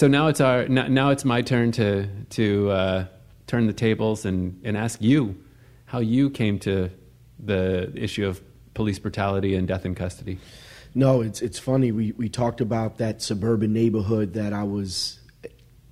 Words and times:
So 0.00 0.08
now 0.08 0.28
it's 0.28 0.40
our 0.40 0.66
now 0.66 1.10
it's 1.10 1.26
my 1.26 1.42
turn 1.42 1.72
to 1.72 2.08
to 2.30 2.70
uh, 2.70 3.04
turn 3.46 3.66
the 3.66 3.74
tables 3.74 4.24
and, 4.24 4.58
and 4.64 4.74
ask 4.74 5.02
you 5.02 5.36
how 5.84 5.98
you 5.98 6.30
came 6.30 6.58
to 6.60 6.88
the 7.38 7.92
issue 7.94 8.26
of 8.26 8.40
police 8.72 8.98
brutality 8.98 9.54
and 9.56 9.68
death 9.68 9.84
in 9.84 9.94
custody. 9.94 10.38
No, 10.94 11.20
it's 11.20 11.42
it's 11.42 11.58
funny. 11.58 11.92
We 11.92 12.12
we 12.12 12.30
talked 12.30 12.62
about 12.62 12.96
that 12.96 13.20
suburban 13.20 13.74
neighborhood 13.74 14.32
that 14.32 14.54
I 14.54 14.62
was, 14.62 15.20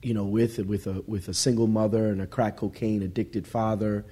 you 0.00 0.14
know, 0.14 0.25
with 0.25 0.59
with 0.61 0.86
a 0.86 1.02
with 1.06 1.29
a 1.29 1.34
single 1.34 1.66
mother 1.66 2.06
and 2.06 2.22
a 2.22 2.27
crack 2.27 2.56
cocaine 2.56 3.02
addicted 3.02 3.46
father, 3.46 4.06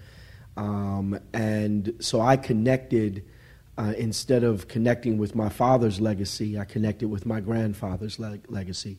um, 0.58 1.18
and 1.32 1.94
so 2.00 2.20
I 2.20 2.36
connected. 2.36 3.24
Uh, 3.78 3.92
instead 3.98 4.42
of 4.42 4.68
connecting 4.68 5.18
with 5.18 5.34
my 5.34 5.50
father's 5.50 6.00
legacy, 6.00 6.58
I 6.58 6.64
connected 6.64 7.08
with 7.08 7.26
my 7.26 7.40
grandfather's 7.40 8.18
legacy. 8.18 8.98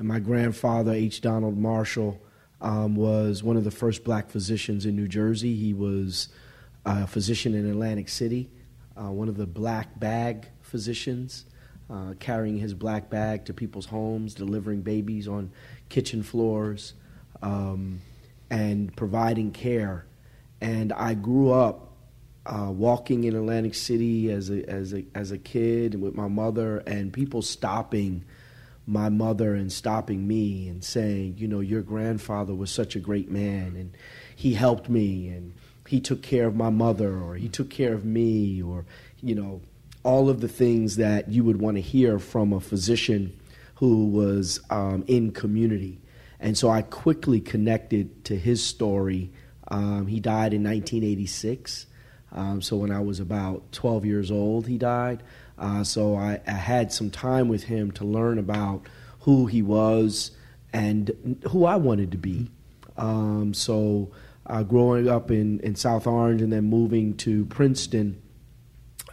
And 0.00 0.08
my 0.08 0.18
grandfather, 0.18 0.92
H. 0.92 1.20
Donald 1.20 1.58
Marshall, 1.58 2.18
um, 2.62 2.96
was 2.96 3.42
one 3.42 3.58
of 3.58 3.64
the 3.64 3.70
first 3.70 4.02
black 4.02 4.30
physicians 4.30 4.86
in 4.86 4.96
New 4.96 5.06
Jersey. 5.06 5.54
He 5.54 5.74
was 5.74 6.30
a 6.86 7.06
physician 7.06 7.54
in 7.54 7.68
Atlantic 7.68 8.08
City, 8.08 8.48
uh, 8.96 9.10
one 9.10 9.28
of 9.28 9.36
the 9.36 9.46
black 9.46 10.00
bag 10.00 10.48
physicians, 10.62 11.44
uh, 11.90 12.14
carrying 12.18 12.56
his 12.56 12.72
black 12.72 13.10
bag 13.10 13.44
to 13.44 13.52
people's 13.52 13.84
homes, 13.84 14.32
delivering 14.32 14.80
babies 14.80 15.28
on 15.28 15.52
kitchen 15.90 16.22
floors, 16.22 16.94
um, 17.42 18.00
and 18.48 18.96
providing 18.96 19.50
care. 19.52 20.06
And 20.62 20.94
I 20.94 21.12
grew 21.12 21.52
up 21.52 21.92
uh, 22.46 22.70
walking 22.72 23.24
in 23.24 23.36
Atlantic 23.36 23.74
City 23.74 24.30
as 24.32 24.48
a, 24.48 24.66
as, 24.66 24.94
a, 24.94 25.04
as 25.14 25.30
a 25.30 25.36
kid 25.36 26.00
with 26.00 26.14
my 26.14 26.26
mother, 26.26 26.78
and 26.86 27.12
people 27.12 27.42
stopping 27.42 28.24
my 28.90 29.08
mother 29.08 29.54
and 29.54 29.72
stopping 29.72 30.26
me 30.26 30.68
and 30.68 30.82
saying, 30.82 31.36
you 31.38 31.46
know, 31.46 31.60
your 31.60 31.80
grandfather 31.80 32.52
was 32.54 32.70
such 32.70 32.96
a 32.96 33.00
great 33.00 33.30
man, 33.30 33.76
and 33.76 33.96
he 34.34 34.54
helped 34.54 34.88
me, 34.88 35.28
and 35.28 35.54
he 35.86 36.00
took 36.00 36.22
care 36.22 36.46
of 36.46 36.56
my 36.56 36.70
mother, 36.70 37.16
or 37.16 37.36
he 37.36 37.48
took 37.48 37.70
care 37.70 37.94
of 37.94 38.04
me, 38.04 38.60
or, 38.60 38.84
you 39.22 39.34
know, 39.34 39.60
all 40.02 40.28
of 40.28 40.40
the 40.40 40.48
things 40.48 40.96
that 40.96 41.28
you 41.28 41.44
would 41.44 41.60
want 41.60 41.76
to 41.76 41.80
hear 41.80 42.18
from 42.18 42.52
a 42.52 42.60
physician 42.60 43.38
who 43.76 44.06
was 44.06 44.60
um, 44.70 45.04
in 45.06 45.30
community. 45.30 46.00
And 46.40 46.58
so 46.58 46.68
I 46.68 46.82
quickly 46.82 47.40
connected 47.40 48.24
to 48.24 48.36
his 48.36 48.64
story. 48.64 49.30
Um, 49.68 50.06
he 50.06 50.18
died 50.18 50.52
in 50.52 50.64
1986. 50.64 51.86
Um, 52.32 52.62
so 52.62 52.76
when 52.76 52.90
I 52.90 53.00
was 53.00 53.20
about 53.20 53.72
12 53.72 54.04
years 54.04 54.30
old, 54.30 54.66
he 54.66 54.78
died. 54.78 55.22
Uh, 55.58 55.84
so 55.84 56.16
I, 56.16 56.40
I, 56.46 56.52
had 56.52 56.90
some 56.90 57.10
time 57.10 57.48
with 57.48 57.64
him 57.64 57.90
to 57.92 58.04
learn 58.04 58.38
about 58.38 58.86
who 59.20 59.46
he 59.46 59.60
was 59.60 60.30
and 60.72 61.38
who 61.50 61.66
I 61.66 61.76
wanted 61.76 62.12
to 62.12 62.16
be. 62.16 62.50
Um, 62.96 63.52
so 63.52 64.10
uh, 64.46 64.62
growing 64.62 65.08
up 65.08 65.30
in, 65.30 65.60
in 65.60 65.76
South 65.76 66.06
Orange 66.06 66.40
and 66.40 66.52
then 66.52 66.64
moving 66.64 67.14
to 67.18 67.44
Princeton 67.46 68.22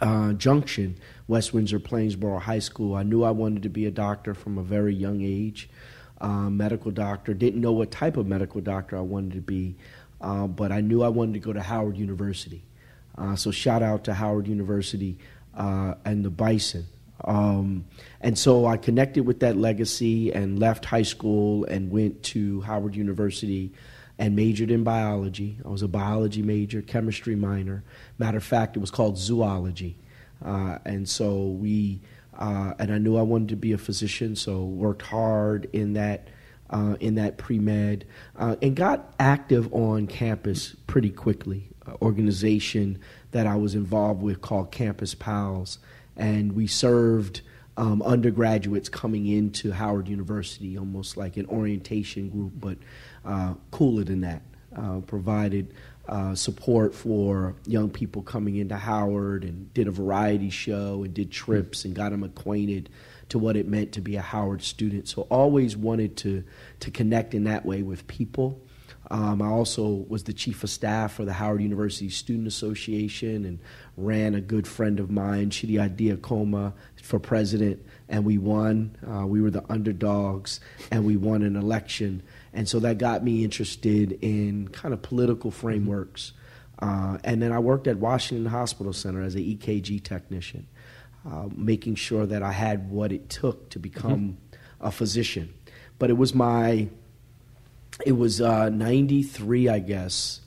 uh, 0.00 0.32
Junction, 0.34 0.96
West 1.26 1.52
Windsor 1.52 1.80
Plainsboro 1.80 2.40
High 2.40 2.60
School, 2.60 2.94
I 2.94 3.02
knew 3.02 3.24
I 3.24 3.30
wanted 3.30 3.62
to 3.64 3.68
be 3.68 3.86
a 3.86 3.90
doctor 3.90 4.32
from 4.32 4.56
a 4.56 4.62
very 4.62 4.94
young 4.94 5.20
age. 5.22 5.68
Uh, 6.20 6.50
medical 6.50 6.90
doctor, 6.90 7.32
didn't 7.32 7.60
know 7.60 7.72
what 7.72 7.92
type 7.92 8.16
of 8.16 8.26
medical 8.26 8.60
doctor 8.60 8.96
I 8.96 9.02
wanted 9.02 9.34
to 9.34 9.40
be, 9.40 9.76
uh, 10.20 10.48
but 10.48 10.72
I 10.72 10.80
knew 10.80 11.02
I 11.02 11.08
wanted 11.08 11.34
to 11.34 11.38
go 11.38 11.52
to 11.52 11.62
Howard 11.62 11.96
University. 11.96 12.64
Uh, 13.18 13.34
so 13.34 13.50
shout 13.50 13.82
out 13.82 14.04
to 14.04 14.14
Howard 14.14 14.46
University 14.46 15.18
uh, 15.56 15.94
and 16.04 16.24
the 16.24 16.30
Bison. 16.30 16.86
Um, 17.24 17.84
and 18.20 18.38
so 18.38 18.66
I 18.66 18.76
connected 18.76 19.26
with 19.26 19.40
that 19.40 19.56
legacy 19.56 20.32
and 20.32 20.58
left 20.58 20.84
high 20.84 21.02
school 21.02 21.64
and 21.64 21.90
went 21.90 22.22
to 22.24 22.60
Howard 22.60 22.94
University 22.94 23.72
and 24.18 24.36
majored 24.36 24.70
in 24.70 24.84
biology. 24.84 25.58
I 25.64 25.68
was 25.68 25.82
a 25.82 25.88
biology 25.88 26.42
major, 26.42 26.80
chemistry 26.80 27.34
minor. 27.34 27.82
Matter 28.18 28.38
of 28.38 28.44
fact, 28.44 28.76
it 28.76 28.80
was 28.80 28.90
called 28.90 29.18
zoology. 29.18 29.96
Uh, 30.44 30.78
and 30.84 31.08
so 31.08 31.46
we, 31.48 32.00
uh, 32.38 32.74
and 32.78 32.92
I 32.92 32.98
knew 32.98 33.16
I 33.16 33.22
wanted 33.22 33.48
to 33.48 33.56
be 33.56 33.72
a 33.72 33.78
physician, 33.78 34.36
so 34.36 34.64
worked 34.64 35.02
hard 35.02 35.68
in 35.72 35.94
that. 35.94 36.28
Uh, 36.70 36.96
in 37.00 37.14
that 37.14 37.38
pre 37.38 37.58
med, 37.58 38.04
uh, 38.36 38.54
and 38.60 38.76
got 38.76 39.14
active 39.18 39.72
on 39.72 40.06
campus 40.06 40.76
pretty 40.86 41.08
quickly 41.08 41.66
organization 42.02 42.98
that 43.30 43.46
I 43.46 43.56
was 43.56 43.74
involved 43.74 44.22
with 44.22 44.40
called 44.40 44.70
Campus 44.70 45.14
Pals, 45.14 45.78
and 46.16 46.52
we 46.52 46.66
served 46.66 47.42
um, 47.76 48.02
undergraduates 48.02 48.88
coming 48.88 49.26
into 49.26 49.72
Howard 49.72 50.08
University, 50.08 50.76
almost 50.76 51.16
like 51.16 51.36
an 51.36 51.46
orientation 51.46 52.28
group, 52.28 52.52
but 52.58 52.78
uh, 53.24 53.54
cooler 53.70 54.04
than 54.04 54.22
that. 54.22 54.42
Uh, 54.76 55.00
provided 55.00 55.72
uh, 56.08 56.34
support 56.34 56.94
for 56.94 57.54
young 57.66 57.88
people 57.90 58.22
coming 58.22 58.56
into 58.56 58.76
Howard 58.76 59.44
and 59.44 59.72
did 59.74 59.88
a 59.88 59.90
variety 59.90 60.50
show 60.50 61.02
and 61.04 61.14
did 61.14 61.30
trips 61.30 61.84
and 61.84 61.94
got 61.94 62.10
them 62.10 62.22
acquainted 62.22 62.88
to 63.28 63.38
what 63.38 63.56
it 63.56 63.66
meant 63.66 63.92
to 63.92 64.00
be 64.00 64.16
a 64.16 64.20
Howard 64.20 64.62
student. 64.62 65.08
So 65.08 65.22
always 65.30 65.76
wanted 65.76 66.16
to 66.18 66.44
to 66.80 66.90
connect 66.90 67.34
in 67.34 67.44
that 67.44 67.66
way 67.66 67.82
with 67.82 68.06
people. 68.06 68.60
Um, 69.10 69.40
I 69.40 69.46
also 69.46 70.04
was 70.08 70.24
the 70.24 70.34
chief 70.34 70.62
of 70.62 70.70
staff 70.70 71.14
for 71.14 71.24
the 71.24 71.32
Howard 71.32 71.62
University 71.62 72.10
Student 72.10 72.46
Association 72.46 73.44
and 73.46 73.58
ran 73.96 74.34
a 74.34 74.40
good 74.40 74.66
friend 74.66 75.00
of 75.00 75.10
mine, 75.10 75.48
Chidi 75.48 75.78
Diakoma, 75.96 76.74
for 77.02 77.18
president, 77.18 77.84
and 78.08 78.24
we 78.24 78.36
won. 78.36 78.96
Uh, 79.06 79.26
we 79.26 79.40
were 79.40 79.50
the 79.50 79.64
underdogs, 79.70 80.60
and 80.90 81.06
we 81.06 81.16
won 81.16 81.42
an 81.42 81.56
election. 81.56 82.22
And 82.52 82.68
so 82.68 82.80
that 82.80 82.98
got 82.98 83.24
me 83.24 83.44
interested 83.44 84.12
in 84.20 84.68
kind 84.68 84.92
of 84.92 85.00
political 85.00 85.50
frameworks. 85.50 86.32
Uh, 86.78 87.18
and 87.24 87.40
then 87.40 87.50
I 87.50 87.58
worked 87.58 87.86
at 87.86 87.96
Washington 87.96 88.46
Hospital 88.46 88.92
Center 88.92 89.22
as 89.22 89.34
an 89.34 89.42
EKG 89.42 90.02
technician, 90.04 90.66
uh, 91.26 91.48
making 91.56 91.94
sure 91.94 92.26
that 92.26 92.42
I 92.42 92.52
had 92.52 92.90
what 92.90 93.10
it 93.10 93.30
took 93.30 93.70
to 93.70 93.78
become 93.78 94.38
mm-hmm. 94.52 94.86
a 94.86 94.92
physician. 94.92 95.54
But 95.98 96.10
it 96.10 96.18
was 96.18 96.34
my 96.34 96.88
it 98.04 98.12
was 98.12 98.40
uh, 98.40 98.68
93, 98.68 99.68
I 99.68 99.78
guess. 99.78 100.40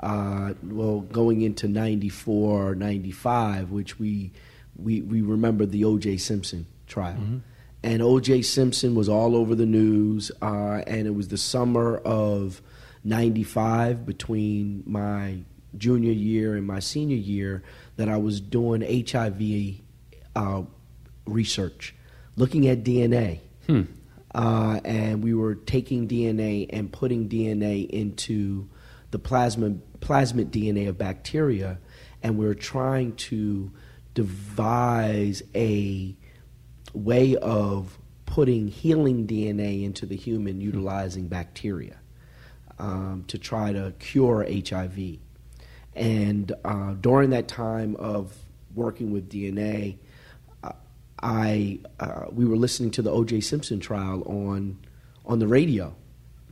Uh, 0.00 0.54
well, 0.62 1.00
going 1.00 1.42
into 1.42 1.66
94 1.66 2.70
or 2.70 2.74
95, 2.74 3.70
which 3.70 3.98
we, 3.98 4.30
we, 4.76 5.00
we 5.00 5.22
remember 5.22 5.66
the 5.66 5.84
O.J. 5.84 6.18
Simpson 6.18 6.66
trial. 6.86 7.14
Mm-hmm. 7.14 7.38
And 7.82 8.02
O.J. 8.02 8.42
Simpson 8.42 8.94
was 8.94 9.08
all 9.08 9.34
over 9.34 9.54
the 9.54 9.66
news, 9.66 10.30
uh, 10.42 10.82
and 10.86 11.06
it 11.06 11.14
was 11.14 11.28
the 11.28 11.38
summer 11.38 11.96
of 11.98 12.60
95 13.04 14.04
between 14.04 14.82
my 14.86 15.38
junior 15.76 16.12
year 16.12 16.54
and 16.56 16.66
my 16.66 16.80
senior 16.80 17.16
year 17.16 17.62
that 17.96 18.08
I 18.08 18.16
was 18.16 18.40
doing 18.40 18.82
HIV 18.82 19.80
uh, 20.36 20.62
research, 21.26 21.94
looking 22.36 22.68
at 22.68 22.84
DNA. 22.84 23.40
Hmm 23.66 23.82
uh, 24.34 24.80
and 24.84 25.22
we 25.22 25.34
were 25.34 25.54
taking 25.54 26.06
DNA 26.06 26.66
and 26.70 26.92
putting 26.92 27.28
DNA 27.28 27.88
into 27.88 28.68
the 29.10 29.18
plasma, 29.18 29.70
plasmid 30.00 30.50
DNA 30.50 30.88
of 30.88 30.98
bacteria, 30.98 31.78
and 32.22 32.36
we 32.36 32.46
were 32.46 32.54
trying 32.54 33.14
to 33.16 33.70
devise 34.14 35.42
a 35.54 36.14
way 36.92 37.36
of 37.36 37.98
putting 38.26 38.68
healing 38.68 39.26
DNA 39.26 39.84
into 39.84 40.04
the 40.04 40.16
human 40.16 40.60
utilizing 40.60 41.28
bacteria 41.28 41.98
um, 42.78 43.24
to 43.28 43.38
try 43.38 43.72
to 43.72 43.94
cure 43.98 44.46
HIV. 44.48 45.18
And 45.94 46.52
uh, 46.64 46.94
during 46.94 47.30
that 47.30 47.48
time 47.48 47.96
of 47.96 48.36
working 48.74 49.10
with 49.10 49.30
DNA, 49.30 49.96
I 51.22 51.80
uh, 51.98 52.26
we 52.30 52.44
were 52.44 52.56
listening 52.56 52.90
to 52.92 53.02
the 53.02 53.10
O.J. 53.10 53.40
Simpson 53.40 53.80
trial 53.80 54.22
on 54.22 54.78
on 55.24 55.38
the 55.38 55.48
radio, 55.48 55.94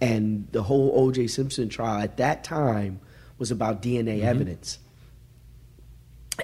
and 0.00 0.48
the 0.52 0.62
whole 0.62 0.92
O.J. 0.94 1.28
Simpson 1.28 1.68
trial 1.68 2.02
at 2.02 2.16
that 2.16 2.44
time 2.44 3.00
was 3.38 3.50
about 3.50 3.82
DNA 3.82 4.18
mm-hmm. 4.18 4.28
evidence. 4.28 4.78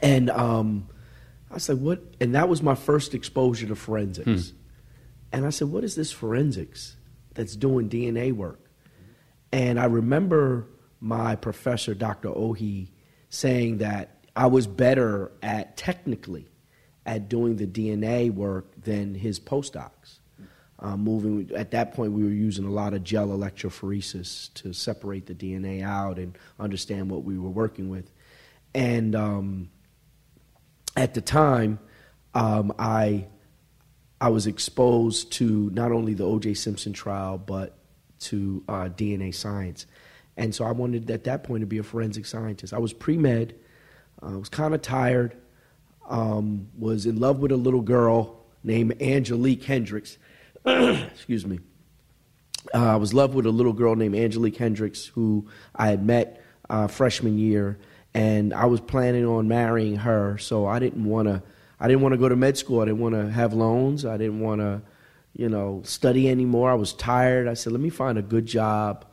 And 0.02 0.30
um, 0.30 0.88
I 1.50 1.58
said, 1.58 1.80
"What?" 1.80 2.02
And 2.20 2.34
that 2.34 2.48
was 2.48 2.62
my 2.62 2.74
first 2.74 3.14
exposure 3.14 3.66
to 3.66 3.74
forensics. 3.74 4.50
Hmm. 4.50 4.56
And 5.32 5.46
I 5.46 5.50
said, 5.50 5.68
"What 5.68 5.84
is 5.84 5.96
this 5.96 6.12
forensics 6.12 6.96
that's 7.34 7.56
doing 7.56 7.88
DNA 7.88 8.32
work?" 8.32 8.60
And 9.50 9.78
I 9.78 9.84
remember 9.86 10.68
my 11.00 11.34
professor, 11.36 11.94
Dr. 11.94 12.28
Ohi, 12.28 12.90
saying 13.28 13.78
that 13.78 14.24
I 14.34 14.46
was 14.46 14.66
better 14.66 15.32
at 15.42 15.76
technically 15.76 16.51
at 17.04 17.28
doing 17.28 17.56
the 17.56 17.66
DNA 17.66 18.32
work 18.32 18.66
than 18.82 19.14
his 19.14 19.40
postdocs. 19.40 20.18
Uh, 20.78 20.96
moving 20.96 21.50
at 21.54 21.70
that 21.70 21.94
point, 21.94 22.12
we 22.12 22.24
were 22.24 22.30
using 22.30 22.64
a 22.64 22.70
lot 22.70 22.92
of 22.92 23.04
gel 23.04 23.28
electrophoresis 23.28 24.52
to 24.54 24.72
separate 24.72 25.26
the 25.26 25.34
DNA 25.34 25.82
out 25.82 26.18
and 26.18 26.36
understand 26.58 27.08
what 27.08 27.22
we 27.22 27.38
were 27.38 27.50
working 27.50 27.88
with. 27.88 28.10
And 28.74 29.14
um, 29.14 29.70
at 30.96 31.14
the 31.14 31.20
time, 31.20 31.78
um, 32.34 32.72
I 32.78 33.26
I 34.20 34.28
was 34.28 34.46
exposed 34.46 35.32
to 35.32 35.70
not 35.70 35.92
only 35.92 36.14
the 36.14 36.24
O.J. 36.24 36.54
Simpson 36.54 36.92
trial, 36.92 37.38
but 37.38 37.76
to 38.20 38.62
uh, 38.68 38.88
DNA 38.88 39.34
science. 39.34 39.86
And 40.36 40.54
so 40.54 40.64
I 40.64 40.72
wanted 40.72 41.10
at 41.10 41.24
that 41.24 41.44
point 41.44 41.60
to 41.62 41.66
be 41.66 41.78
a 41.78 41.82
forensic 41.82 42.26
scientist. 42.26 42.72
I 42.72 42.78
was 42.78 42.92
pre 42.92 43.16
med, 43.16 43.54
I 44.22 44.28
uh, 44.28 44.38
was 44.38 44.48
kind 44.48 44.74
of 44.74 44.82
tired, 44.82 45.36
um, 46.08 46.68
was 46.78 47.06
in 47.06 47.18
love 47.18 47.38
with 47.38 47.52
a 47.52 47.56
little 47.56 47.80
girl 47.80 48.44
named 48.64 49.00
Angelique 49.00 49.64
Hendricks. 49.64 50.18
Excuse 50.66 51.46
me. 51.46 51.60
Uh, 52.74 52.92
I 52.92 52.96
was 52.96 53.10
in 53.12 53.16
love 53.16 53.34
with 53.34 53.46
a 53.46 53.50
little 53.50 53.72
girl 53.72 53.96
named 53.96 54.14
Angelique 54.14 54.56
Hendricks 54.56 55.06
who 55.06 55.48
I 55.74 55.88
had 55.88 56.04
met 56.04 56.42
uh, 56.70 56.86
freshman 56.86 57.38
year, 57.38 57.78
and 58.14 58.54
I 58.54 58.66
was 58.66 58.80
planning 58.80 59.26
on 59.26 59.48
marrying 59.48 59.96
her. 59.96 60.38
So 60.38 60.66
I 60.66 60.78
didn't 60.78 61.04
want 61.04 61.28
to. 61.28 61.42
I 61.80 61.88
didn't 61.88 62.02
want 62.02 62.12
to 62.12 62.18
go 62.18 62.28
to 62.28 62.36
med 62.36 62.56
school. 62.56 62.80
I 62.80 62.84
didn't 62.84 63.00
want 63.00 63.16
to 63.16 63.28
have 63.28 63.54
loans. 63.54 64.04
I 64.04 64.16
didn't 64.16 64.38
want 64.38 64.60
to, 64.60 64.82
you 65.34 65.48
know, 65.48 65.82
study 65.84 66.30
anymore. 66.30 66.70
I 66.70 66.74
was 66.74 66.92
tired. 66.92 67.48
I 67.48 67.54
said, 67.54 67.72
let 67.72 67.80
me 67.80 67.90
find 67.90 68.16
a 68.18 68.22
good 68.22 68.46
job 68.46 69.04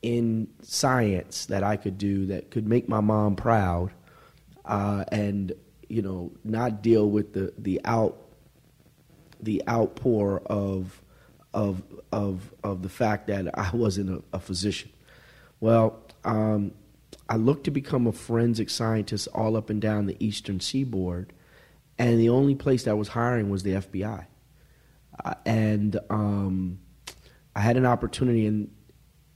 in 0.00 0.46
science 0.62 1.46
that 1.46 1.64
I 1.64 1.76
could 1.76 1.98
do 1.98 2.26
that 2.26 2.52
could 2.52 2.68
make 2.68 2.88
my 2.88 3.00
mom 3.00 3.34
proud, 3.34 3.90
uh, 4.64 5.04
and 5.10 5.52
you 5.88 6.02
know, 6.02 6.32
not 6.44 6.82
deal 6.82 7.08
with 7.08 7.32
the 7.32 7.52
the 7.58 7.80
out 7.84 8.16
the 9.40 9.62
outpour 9.68 10.42
of 10.46 11.02
of 11.52 11.82
of 12.12 12.52
of 12.62 12.82
the 12.82 12.88
fact 12.88 13.28
that 13.28 13.56
I 13.58 13.70
wasn't 13.74 14.10
a, 14.10 14.22
a 14.36 14.40
physician. 14.40 14.90
Well, 15.60 16.00
um, 16.24 16.72
I 17.28 17.36
looked 17.36 17.64
to 17.64 17.70
become 17.70 18.06
a 18.06 18.12
forensic 18.12 18.68
scientist 18.70 19.28
all 19.34 19.56
up 19.56 19.70
and 19.70 19.80
down 19.80 20.06
the 20.06 20.16
eastern 20.20 20.60
seaboard, 20.60 21.32
and 21.98 22.18
the 22.18 22.28
only 22.28 22.54
place 22.54 22.84
that 22.84 22.96
was 22.96 23.08
hiring 23.08 23.50
was 23.50 23.62
the 23.62 23.72
FBI. 23.72 24.26
Uh, 25.24 25.34
and 25.46 25.98
um, 26.10 26.80
I 27.54 27.60
had 27.60 27.76
an 27.76 27.86
opportunity, 27.86 28.46
and 28.46 28.70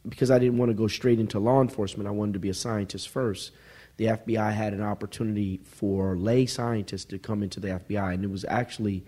because 0.09 0.31
I 0.31 0.39
didn't 0.39 0.59
want 0.59 0.71
to 0.71 0.75
go 0.75 0.89
straight 0.89 1.21
into 1.21 1.39
law 1.39 1.61
enforcement, 1.61 2.09
I 2.09 2.12
wanted 2.12 2.33
to 2.35 2.39
be 2.39 2.49
a 2.49 2.55
scientist 2.55 3.09
first. 3.09 3.53
The 3.99 4.06
FBI 4.06 4.53
had 4.53 4.73
an 4.73 4.83
opportunity 4.83 5.61
for 5.65 6.17
lay 6.17 6.47
scientists 6.47 7.05
to 7.06 7.19
come 7.19 7.43
into 7.43 7.61
the 7.61 7.69
FBI, 7.69 8.15
and 8.15 8.25
it 8.25 8.31
was 8.31 8.45
actually 8.49 9.05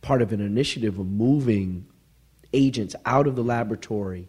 part 0.00 0.20
of 0.22 0.32
an 0.32 0.40
initiative 0.40 0.98
of 0.98 1.06
moving 1.06 1.86
agents 2.52 2.96
out 3.06 3.26
of 3.26 3.36
the 3.36 3.44
laboratory 3.44 4.28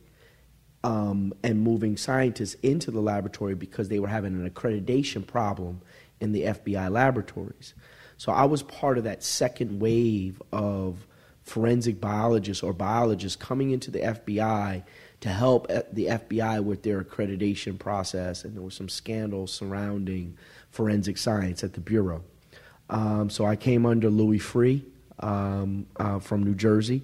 um, 0.83 1.33
and 1.43 1.61
moving 1.61 1.97
scientists 1.97 2.55
into 2.55 2.91
the 2.91 2.99
laboratory 2.99 3.55
because 3.55 3.89
they 3.89 3.99
were 3.99 4.07
having 4.07 4.33
an 4.33 4.49
accreditation 4.49 5.25
problem 5.25 5.81
in 6.19 6.33
the 6.33 6.43
FBI 6.43 6.91
laboratories. 6.91 7.73
So 8.17 8.31
I 8.31 8.43
was 8.43 8.63
part 8.63 8.97
of 8.97 9.05
that 9.05 9.23
second 9.23 9.79
wave 9.79 10.41
of 10.51 11.07
forensic 11.41 11.99
biologists 11.99 12.63
or 12.63 12.73
biologists 12.73 13.35
coming 13.35 13.71
into 13.71 13.91
the 13.91 13.99
FBI 13.99 14.83
to 15.23 15.29
help 15.29 15.69
the 15.69 16.07
FBI 16.07 16.61
with 16.61 16.83
their 16.83 17.01
accreditation 17.01 17.79
process, 17.79 18.43
and 18.43 18.53
there 18.57 18.61
was 18.61 18.75
some 18.75 18.89
scandals 18.89 19.53
surrounding 19.53 20.37
forensic 20.69 21.17
science 21.17 21.63
at 21.63 21.71
the 21.71 21.79
Bureau. 21.79 22.25
Um, 22.89 23.29
so 23.29 23.45
I 23.45 23.55
came 23.55 23.85
under 23.85 24.09
Louis 24.09 24.39
Freeh 24.39 24.83
um, 25.21 25.87
uh, 25.95 26.19
from 26.19 26.43
New 26.43 26.55
Jersey 26.55 27.03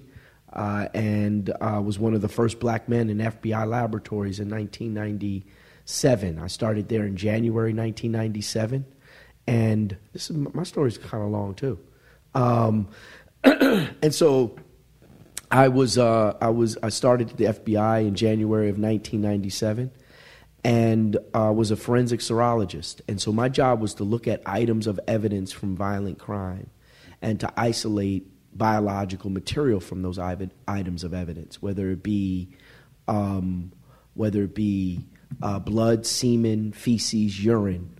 uh, 0.52 0.88
and 0.92 1.48
uh, 1.62 1.80
was 1.82 1.98
one 1.98 2.12
of 2.12 2.20
the 2.20 2.28
first 2.28 2.60
black 2.60 2.90
men 2.90 3.08
in 3.08 3.16
FBI 3.16 3.66
laboratories 3.66 4.38
in 4.38 4.50
1997. 4.50 6.38
I 6.38 6.46
started 6.46 6.90
there 6.90 7.06
in 7.06 7.16
January 7.16 7.72
1997, 7.72 8.84
and 9.46 9.96
this 10.12 10.28
is 10.28 10.36
my 10.36 10.64
story's 10.64 10.98
kind 10.98 11.24
of 11.24 11.30
long 11.30 11.54
too. 11.54 11.78
Um, 12.34 12.88
and 13.44 14.14
so 14.14 14.56
I 15.50 15.68
was 15.68 15.98
uh, 15.98 16.36
I 16.40 16.50
was 16.50 16.78
I 16.82 16.90
started 16.90 17.30
at 17.30 17.36
the 17.36 17.44
FBI 17.44 18.06
in 18.06 18.14
January 18.14 18.68
of 18.68 18.78
1997 18.78 19.90
and 20.62 21.16
uh, 21.34 21.52
was 21.54 21.70
a 21.70 21.76
forensic 21.76 22.20
serologist. 22.20 23.00
And 23.08 23.20
so 23.20 23.32
my 23.32 23.48
job 23.48 23.80
was 23.80 23.94
to 23.94 24.04
look 24.04 24.28
at 24.28 24.42
items 24.46 24.86
of 24.86 25.00
evidence 25.08 25.52
from 25.52 25.74
violent 25.74 26.18
crime 26.18 26.68
and 27.22 27.40
to 27.40 27.52
isolate 27.56 28.26
biological 28.56 29.30
material 29.30 29.80
from 29.80 30.02
those 30.02 30.18
items 30.18 31.04
of 31.04 31.14
evidence, 31.14 31.62
whether 31.62 31.90
it 31.90 32.02
be 32.02 32.50
um, 33.08 33.72
whether 34.14 34.42
it 34.42 34.54
be 34.54 35.06
uh, 35.42 35.58
blood, 35.58 36.06
semen, 36.06 36.72
feces, 36.72 37.42
urine, 37.42 37.96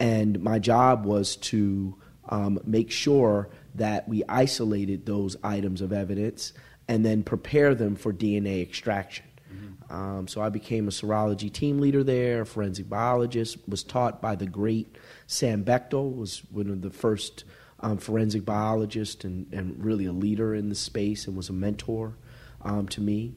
and 0.00 0.40
my 0.42 0.58
job 0.58 1.04
was 1.04 1.36
to 1.36 1.96
um, 2.28 2.58
make 2.64 2.90
sure 2.90 3.50
that 3.74 4.08
we 4.08 4.22
isolated 4.28 5.06
those 5.06 5.36
items 5.42 5.80
of 5.80 5.92
evidence 5.92 6.52
and 6.88 7.04
then 7.04 7.22
prepare 7.22 7.74
them 7.74 7.94
for 7.94 8.12
DNA 8.12 8.62
extraction. 8.62 9.26
Mm-hmm. 9.52 9.94
Um, 9.94 10.28
so 10.28 10.40
I 10.40 10.48
became 10.48 10.88
a 10.88 10.90
serology 10.90 11.52
team 11.52 11.78
leader 11.78 12.02
there, 12.02 12.44
forensic 12.44 12.88
biologist, 12.88 13.58
was 13.68 13.82
taught 13.82 14.20
by 14.22 14.34
the 14.34 14.46
great 14.46 14.96
Sam 15.26 15.64
Bechtel, 15.64 16.16
was 16.16 16.42
one 16.50 16.70
of 16.70 16.80
the 16.80 16.90
first 16.90 17.44
um, 17.80 17.98
forensic 17.98 18.44
biologist 18.44 19.24
and, 19.24 19.46
and 19.52 19.84
really 19.84 20.06
a 20.06 20.12
leader 20.12 20.54
in 20.54 20.70
the 20.70 20.74
space 20.74 21.26
and 21.26 21.36
was 21.36 21.48
a 21.48 21.52
mentor 21.52 22.16
um, 22.62 22.88
to 22.88 23.00
me. 23.00 23.34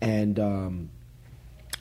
And 0.00 0.38
um, 0.38 0.90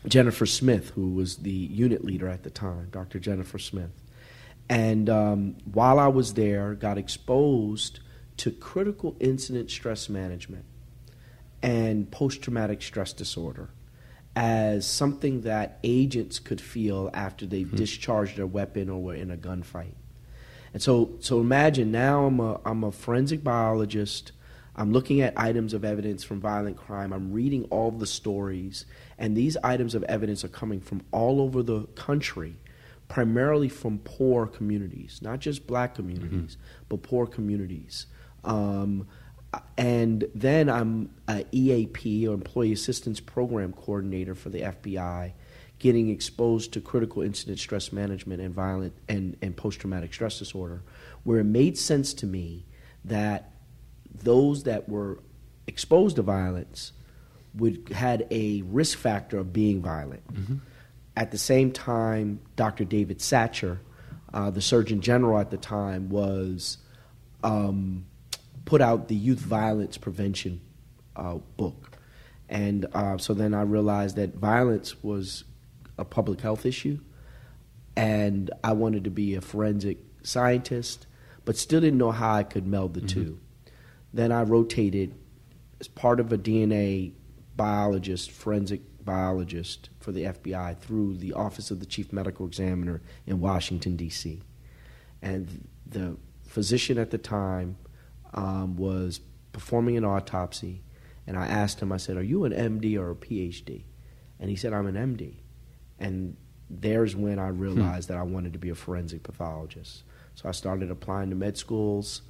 Jennifer 0.08 0.46
Smith, 0.46 0.92
who 0.92 1.14
was 1.14 1.38
the 1.38 1.52
unit 1.52 2.06
leader 2.06 2.30
at 2.30 2.44
the 2.44 2.50
time, 2.50 2.88
Dr. 2.92 3.20
Jennifer 3.20 3.60
Smith. 3.60 3.92
And 4.70 5.10
um, 5.10 5.58
while 5.72 6.00
I 6.00 6.08
was 6.08 6.34
there, 6.34 6.74
got 6.76 6.98
exposed 6.98 8.00
to 8.38 8.52
critical 8.52 9.16
incident 9.20 9.72
stress 9.72 10.10
management 10.10 10.66
and 11.62 12.10
post 12.12 12.42
traumatic 12.42 12.82
stress 12.82 13.14
disorder 13.14 13.70
as 14.36 14.86
something 14.86 15.42
that 15.42 15.80
agents 15.84 16.38
could 16.38 16.62
feel 16.62 17.10
after 17.14 17.46
they've 17.46 17.66
mm-hmm. 17.66 17.76
discharged 17.76 18.38
their 18.38 18.46
weapon 18.46 18.88
or 18.88 19.02
were 19.02 19.16
in 19.16 19.32
a 19.32 19.38
gunfight. 19.38 19.96
And 20.74 20.82
so, 20.84 21.16
so 21.20 21.40
imagine 21.40 21.92
now 21.92 22.26
I'm 22.26 22.40
a, 22.40 22.62
I'm 22.64 22.84
a 22.84 22.92
forensic 22.92 23.44
biologist. 23.44 24.34
I'm 24.76 24.94
looking 24.94 25.22
at 25.22 25.34
items 25.36 25.74
of 25.74 25.84
evidence 25.84 26.24
from 26.24 26.40
violent 26.40 26.78
crime. 26.78 27.14
I'm 27.14 27.34
reading 27.34 27.64
all 27.72 27.90
the 27.90 28.06
stories. 28.06 28.86
And 29.18 29.36
these 29.36 29.58
items 29.64 29.96
of 29.96 30.04
evidence 30.04 30.44
are 30.44 30.50
coming 30.50 30.82
from 30.82 31.02
all 31.12 31.42
over 31.42 31.64
the 31.64 31.86
country, 31.96 32.58
primarily 33.08 33.70
from 33.70 33.98
poor 34.00 34.46
communities, 34.46 35.20
not 35.24 35.40
just 35.40 35.66
black 35.66 35.96
communities, 35.96 36.58
mm-hmm. 36.58 36.86
but 36.90 37.02
poor 37.02 37.26
communities. 37.26 38.06
Um, 38.44 39.08
and 39.78 40.26
then 40.34 40.70
I'm 40.70 41.10
an 41.28 41.46
EAP 41.52 42.28
or 42.28 42.34
Employee 42.34 42.74
Assistance 42.74 43.20
Program 43.20 43.74
Coordinator 43.74 44.36
for 44.36 44.50
the 44.50 44.62
FBI 44.62 45.34
getting 45.80 46.10
exposed 46.10 46.74
to 46.74 46.82
critical 46.82 47.22
incident 47.22 47.60
stress 47.60 47.92
management 47.92 48.42
and 48.42 48.54
violent 48.54 48.94
and, 49.08 49.38
and 49.42 49.56
post 49.56 49.80
traumatic 49.80 50.14
stress 50.14 50.40
disorder, 50.40 50.82
where 51.24 51.40
it 51.40 51.44
made 51.44 51.78
sense 51.78 52.14
to 52.16 52.26
me 52.26 52.66
that 53.06 53.52
those 54.24 54.64
that 54.64 54.90
were 54.90 55.20
exposed 55.68 56.16
to 56.16 56.22
violence 56.22 56.94
would 57.54 57.90
had 57.90 58.28
a 58.32 58.62
risk 58.64 58.98
factor 58.98 59.38
of 59.38 59.54
being 59.54 59.82
violent. 59.82 60.26
Mm-hmm. 60.34 60.56
At 61.16 61.32
the 61.32 61.38
same 61.38 61.72
time, 61.72 62.40
Dr. 62.56 62.86
David 62.86 63.20
Satcher, 63.20 63.80
uh, 64.34 64.50
the 64.50 64.62
Surgeon 64.62 65.02
General 65.02 65.40
at 65.40 65.52
the 65.52 65.58
time, 65.58 66.10
was 66.10 66.78
um, 67.44 68.06
put 68.68 68.82
out 68.82 69.08
the 69.08 69.16
Youth 69.16 69.40
Violence 69.40 69.98
Prevention 69.98 70.60
uh, 71.16 71.36
book, 71.56 71.98
and 72.50 72.86
uh, 72.94 73.18
so 73.18 73.34
then 73.34 73.54
I 73.54 73.62
realized 73.62 74.18
that 74.18 74.36
violence 74.36 75.02
was 75.02 75.46
a 75.98 76.04
public 76.04 76.42
health 76.42 76.66
issue, 76.66 77.00
and 77.96 78.52
I 78.66 78.74
wanted 78.74 79.06
to 79.06 79.10
be 79.10 79.36
a 79.36 79.42
forensic 79.42 80.00
scientist, 80.22 81.08
but 81.46 81.56
still 81.56 81.80
didn't 81.80 81.98
know 81.98 82.12
how 82.12 82.34
I 82.36 82.44
could 82.44 82.68
meld 82.68 82.94
the 82.94 83.00
mm-hmm. 83.00 83.08
two. 83.08 83.40
Then 84.14 84.34
I 84.34 84.44
rotated 84.44 85.16
as 85.80 85.88
part 85.88 86.20
of 86.20 86.34
a 86.34 86.38
DNA 86.38 87.14
biologist, 87.56 88.32
forensic 88.32 88.82
biologist 89.04 89.90
for 90.02 90.12
the 90.12 90.24
FBI 90.24 90.78
through 90.78 91.16
the 91.16 91.32
Office 91.32 91.72
of 91.72 91.80
the 91.80 91.86
Chief 91.86 92.12
Medical 92.12 92.46
Examiner 92.46 93.02
in 93.26 93.40
Washington, 93.40 93.96
D.C. 93.96 94.42
And 95.22 95.70
the 95.86 96.18
physician 96.46 96.98
at 96.98 97.12
the 97.12 97.18
time 97.18 97.78
um, 98.34 98.76
was 98.76 99.20
performing 99.52 99.98
an 99.98 100.06
autopsy, 100.06 100.84
and 101.26 101.38
I 101.38 101.48
asked 101.48 101.82
him, 101.82 101.92
I 101.92 101.98
said, 101.98 102.18
Are 102.18 102.24
you 102.24 102.46
an 102.46 102.54
MD 102.54 102.98
or 102.98 103.12
a 103.12 103.16
PhD? 103.16 103.84
And 104.40 104.50
he 104.50 104.56
said, 104.56 104.74
I'm 104.74 104.88
an 104.88 104.96
MD. 104.96 105.36
And 106.00 106.38
there's 106.70 107.16
when 107.16 107.40
I 107.40 107.48
realized 107.48 108.08
hmm. 108.08 108.14
that 108.14 108.20
I 108.20 108.24
wanted 108.24 108.54
to 108.54 108.60
be 108.60 108.70
a 108.70 108.76
forensic 108.76 109.24
pathologist. 109.24 110.04
So 110.36 110.48
I 110.48 110.52
started 110.52 110.92
applying 110.92 111.32
to 111.32 111.36
med 111.36 111.58
schools. 111.58 112.22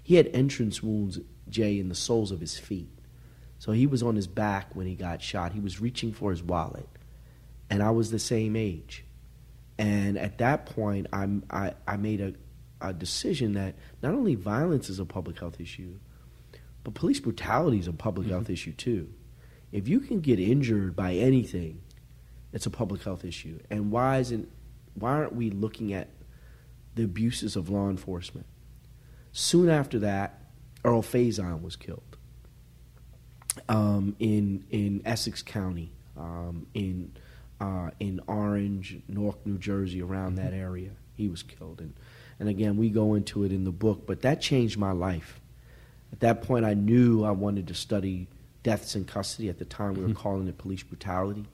He 0.02 0.14
had 0.14 0.30
entrance 0.33 0.83
wounds, 0.83 1.18
Jay, 1.49 1.78
in 1.78 1.88
the 1.88 1.95
soles 1.95 2.30
of 2.30 2.40
his 2.40 2.59
feet. 2.59 2.90
So 3.59 3.73
he 3.73 3.87
was 3.87 4.02
on 4.02 4.14
his 4.14 4.26
back 4.26 4.75
when 4.76 4.87
he 4.87 4.95
got 4.95 5.23
shot. 5.23 5.52
He 5.52 5.61
was 5.61 5.80
reaching 5.80 6.12
for 6.12 6.30
his 6.30 6.42
wallet. 6.42 6.88
And 7.68 7.83
I 7.83 7.90
was 7.90 8.11
the 8.11 8.18
same 8.18 8.57
age. 8.57 9.04
And 9.78 10.18
at 10.18 10.38
that 10.38 10.66
point, 10.66 11.07
I'm, 11.12 11.45
I, 11.50 11.75
I 11.87 11.97
made 11.97 12.21
a, 12.21 12.35
a 12.80 12.92
decision 12.92 13.54
that 13.54 13.75
not 14.02 14.14
only 14.14 14.35
violence 14.35 14.88
is 14.88 14.99
a 14.99 15.04
public 15.04 15.38
health 15.38 15.61
issue, 15.61 15.99
but 16.85 16.95
police 16.95 17.21
brutality 17.21 17.78
is 17.78 17.88
a 17.88 17.92
public 17.92 18.26
mm-hmm. 18.26 18.37
health 18.37 18.50
issue 18.50 18.73
too. 18.73 19.12
If 19.73 19.88
you 19.88 20.00
can 20.00 20.21
get 20.21 20.40
injured 20.40 20.97
by 20.97 21.14
anything, 21.14 21.83
it's 22.52 22.66
a 22.66 22.71
public 22.71 23.02
health 23.02 23.25
issue. 23.25 23.59
And 23.71 23.90
why 23.90 24.18
isn't 24.18 24.49
why 24.95 25.12
aren't 25.12 25.35
we 25.35 25.50
looking 25.50 25.92
at 25.92 26.09
the 26.98 27.04
abuses 27.04 27.56
of 27.56 27.70
law 27.70 27.88
enforcement? 27.88 28.46
Soon 29.32 29.68
after 29.68 29.98
that, 30.00 30.40
Earl 30.84 31.02
Faison 31.02 31.62
was 31.62 31.76
killed 31.76 32.02
um, 33.68 34.14
in 34.18 34.64
in 34.70 35.02
Essex 35.04 35.42
County, 35.42 35.92
um, 36.16 36.66
in 36.74 37.12
uh, 37.60 37.90
in 37.98 38.20
Orange, 38.26 38.98
Newark, 39.08 39.44
New 39.46 39.58
Jersey, 39.58 40.02
around 40.02 40.36
mm-hmm. 40.36 40.44
that 40.44 40.52
area. 40.52 40.90
He 41.16 41.28
was 41.28 41.42
killed, 41.42 41.80
and 41.80 41.94
and 42.38 42.48
again 42.48 42.76
we 42.76 42.90
go 42.90 43.14
into 43.14 43.44
it 43.44 43.52
in 43.52 43.64
the 43.64 43.72
book. 43.72 44.06
But 44.06 44.22
that 44.22 44.40
changed 44.40 44.78
my 44.78 44.92
life. 44.92 45.40
At 46.12 46.20
that 46.20 46.42
point, 46.42 46.64
I 46.64 46.74
knew 46.74 47.24
I 47.24 47.32
wanted 47.32 47.68
to 47.68 47.74
study 47.74 48.28
deaths 48.62 48.96
in 48.96 49.04
custody. 49.04 49.48
At 49.48 49.58
the 49.58 49.64
time, 49.64 49.94
we 49.94 50.02
were 50.02 50.08
mm-hmm. 50.08 50.16
calling 50.16 50.48
it 50.48 50.58
police 50.58 50.82
brutality, 50.82 51.46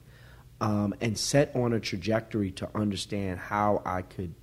um, 0.61 0.93
and 1.01 1.17
set 1.17 1.55
on 1.55 1.73
a 1.73 1.79
trajectory 1.79 2.51
to 2.51 2.69
understand 2.75 3.39
how 3.39 3.81
I 3.85 4.01
could 4.01 4.33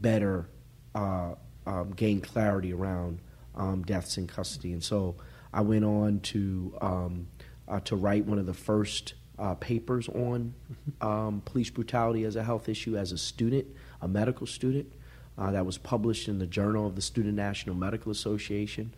better 0.00 0.48
uh, 0.94 1.34
um, 1.66 1.90
gain 1.92 2.20
clarity 2.20 2.72
around 2.72 3.20
um, 3.54 3.82
deaths 3.82 4.16
in 4.16 4.26
custody. 4.26 4.72
And 4.72 4.82
so 4.82 5.16
I 5.52 5.60
went 5.62 5.84
on 5.84 6.20
to 6.20 6.76
um, 6.80 7.28
uh, 7.68 7.80
to 7.80 7.96
write 7.96 8.26
one 8.26 8.38
of 8.38 8.46
the 8.46 8.54
first 8.54 9.14
uh, 9.38 9.54
papers 9.54 10.08
on 10.08 10.54
um, 11.00 11.42
police 11.44 11.70
brutality 11.70 12.24
as 12.24 12.36
a 12.36 12.42
health 12.42 12.68
issue 12.68 12.96
as 12.96 13.12
a 13.12 13.18
student, 13.18 13.66
a 14.00 14.08
medical 14.08 14.46
student. 14.46 14.92
Uh, 15.38 15.50
that 15.52 15.64
was 15.64 15.78
published 15.78 16.28
in 16.28 16.38
the 16.38 16.46
Journal 16.46 16.86
of 16.86 16.96
the 16.96 17.00
Student 17.00 17.34
National 17.34 17.74
Medical 17.74 18.12
Association. 18.12 18.92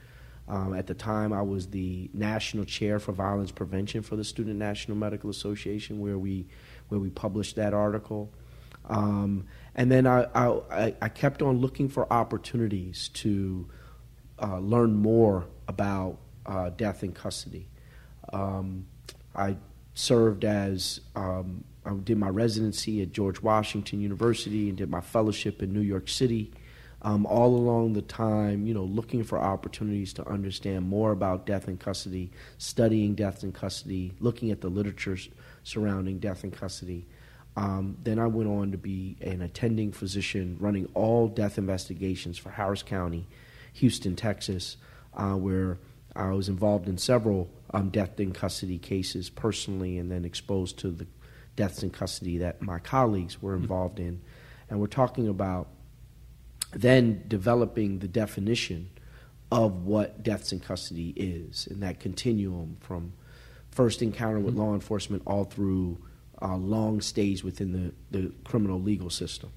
Um, 0.48 0.74
at 0.74 0.88
the 0.88 0.94
time, 0.94 1.32
I 1.32 1.42
was 1.42 1.68
the 1.68 2.10
national 2.12 2.64
chair 2.64 2.98
for 2.98 3.12
violence 3.12 3.52
prevention 3.52 4.02
for 4.02 4.16
the 4.16 4.24
Student 4.24 4.58
National 4.58 4.96
Medical 4.96 5.30
Association, 5.30 6.00
where 6.00 6.18
we 6.18 6.46
where 6.88 6.98
we 6.98 7.10
published 7.10 7.54
that 7.56 7.72
article. 7.74 8.32
Um, 8.84 9.46
and 9.74 9.90
then 9.90 10.06
I, 10.06 10.26
I, 10.34 10.94
I, 11.00 11.08
kept 11.08 11.40
on 11.40 11.58
looking 11.58 11.88
for 11.88 12.12
opportunities 12.12 13.08
to 13.14 13.68
uh, 14.42 14.58
learn 14.58 14.94
more 14.94 15.46
about 15.68 16.18
uh, 16.44 16.70
death 16.70 17.04
in 17.04 17.12
custody. 17.12 17.68
Um, 18.32 18.86
I 19.34 19.56
served 19.94 20.44
as 20.44 21.00
um, 21.14 21.64
I 21.84 21.94
did 21.94 22.18
my 22.18 22.28
residency 22.28 23.02
at 23.02 23.12
George 23.12 23.40
Washington 23.42 24.00
University 24.00 24.68
and 24.68 24.78
did 24.78 24.90
my 24.90 25.00
fellowship 25.00 25.62
in 25.62 25.72
New 25.72 25.80
York 25.80 26.08
City. 26.08 26.52
Um, 27.04 27.26
all 27.26 27.56
along 27.56 27.94
the 27.94 28.02
time, 28.02 28.64
you 28.64 28.74
know, 28.74 28.84
looking 28.84 29.24
for 29.24 29.36
opportunities 29.36 30.12
to 30.14 30.28
understand 30.28 30.88
more 30.88 31.10
about 31.10 31.46
death 31.46 31.66
in 31.66 31.76
custody, 31.76 32.30
studying 32.58 33.16
death 33.16 33.42
in 33.42 33.50
custody, 33.50 34.12
looking 34.20 34.52
at 34.52 34.60
the 34.60 34.68
literature 34.68 35.16
surrounding 35.64 36.20
death 36.20 36.44
in 36.44 36.52
custody. 36.52 37.08
Um, 37.56 37.98
then 38.02 38.18
I 38.18 38.26
went 38.26 38.48
on 38.48 38.72
to 38.72 38.78
be 38.78 39.16
an 39.20 39.42
attending 39.42 39.92
physician 39.92 40.56
running 40.58 40.88
all 40.94 41.28
death 41.28 41.58
investigations 41.58 42.38
for 42.38 42.50
Harris 42.50 42.82
County, 42.82 43.26
Houston, 43.74 44.16
Texas, 44.16 44.76
uh, 45.14 45.34
where 45.34 45.78
I 46.16 46.30
was 46.30 46.48
involved 46.48 46.88
in 46.88 46.98
several 46.98 47.50
um, 47.72 47.90
death 47.90 48.18
in 48.20 48.32
custody 48.32 48.78
cases 48.78 49.30
personally, 49.30 49.98
and 49.98 50.10
then 50.10 50.24
exposed 50.24 50.78
to 50.80 50.90
the 50.90 51.06
deaths 51.56 51.82
in 51.82 51.90
custody 51.90 52.38
that 52.38 52.62
my 52.62 52.78
colleagues 52.78 53.40
were 53.42 53.52
mm-hmm. 53.52 53.62
involved 53.64 53.98
in. 53.98 54.22
And 54.70 54.80
we're 54.80 54.86
talking 54.86 55.28
about 55.28 55.68
then 56.72 57.24
developing 57.28 57.98
the 57.98 58.08
definition 58.08 58.90
of 59.50 59.84
what 59.84 60.22
deaths 60.22 60.52
in 60.52 60.60
custody 60.60 61.12
is, 61.14 61.66
and 61.70 61.82
that 61.82 62.00
continuum 62.00 62.78
from 62.80 63.12
first 63.70 64.00
encounter 64.00 64.38
with 64.38 64.54
mm-hmm. 64.54 64.62
law 64.62 64.74
enforcement 64.74 65.22
all 65.26 65.44
through 65.44 65.98
uh, 66.42 66.56
long 66.56 67.00
stays 67.00 67.44
within 67.44 67.72
the, 67.72 68.18
the 68.18 68.32
criminal 68.44 68.80
legal 68.80 69.10
system. 69.10 69.50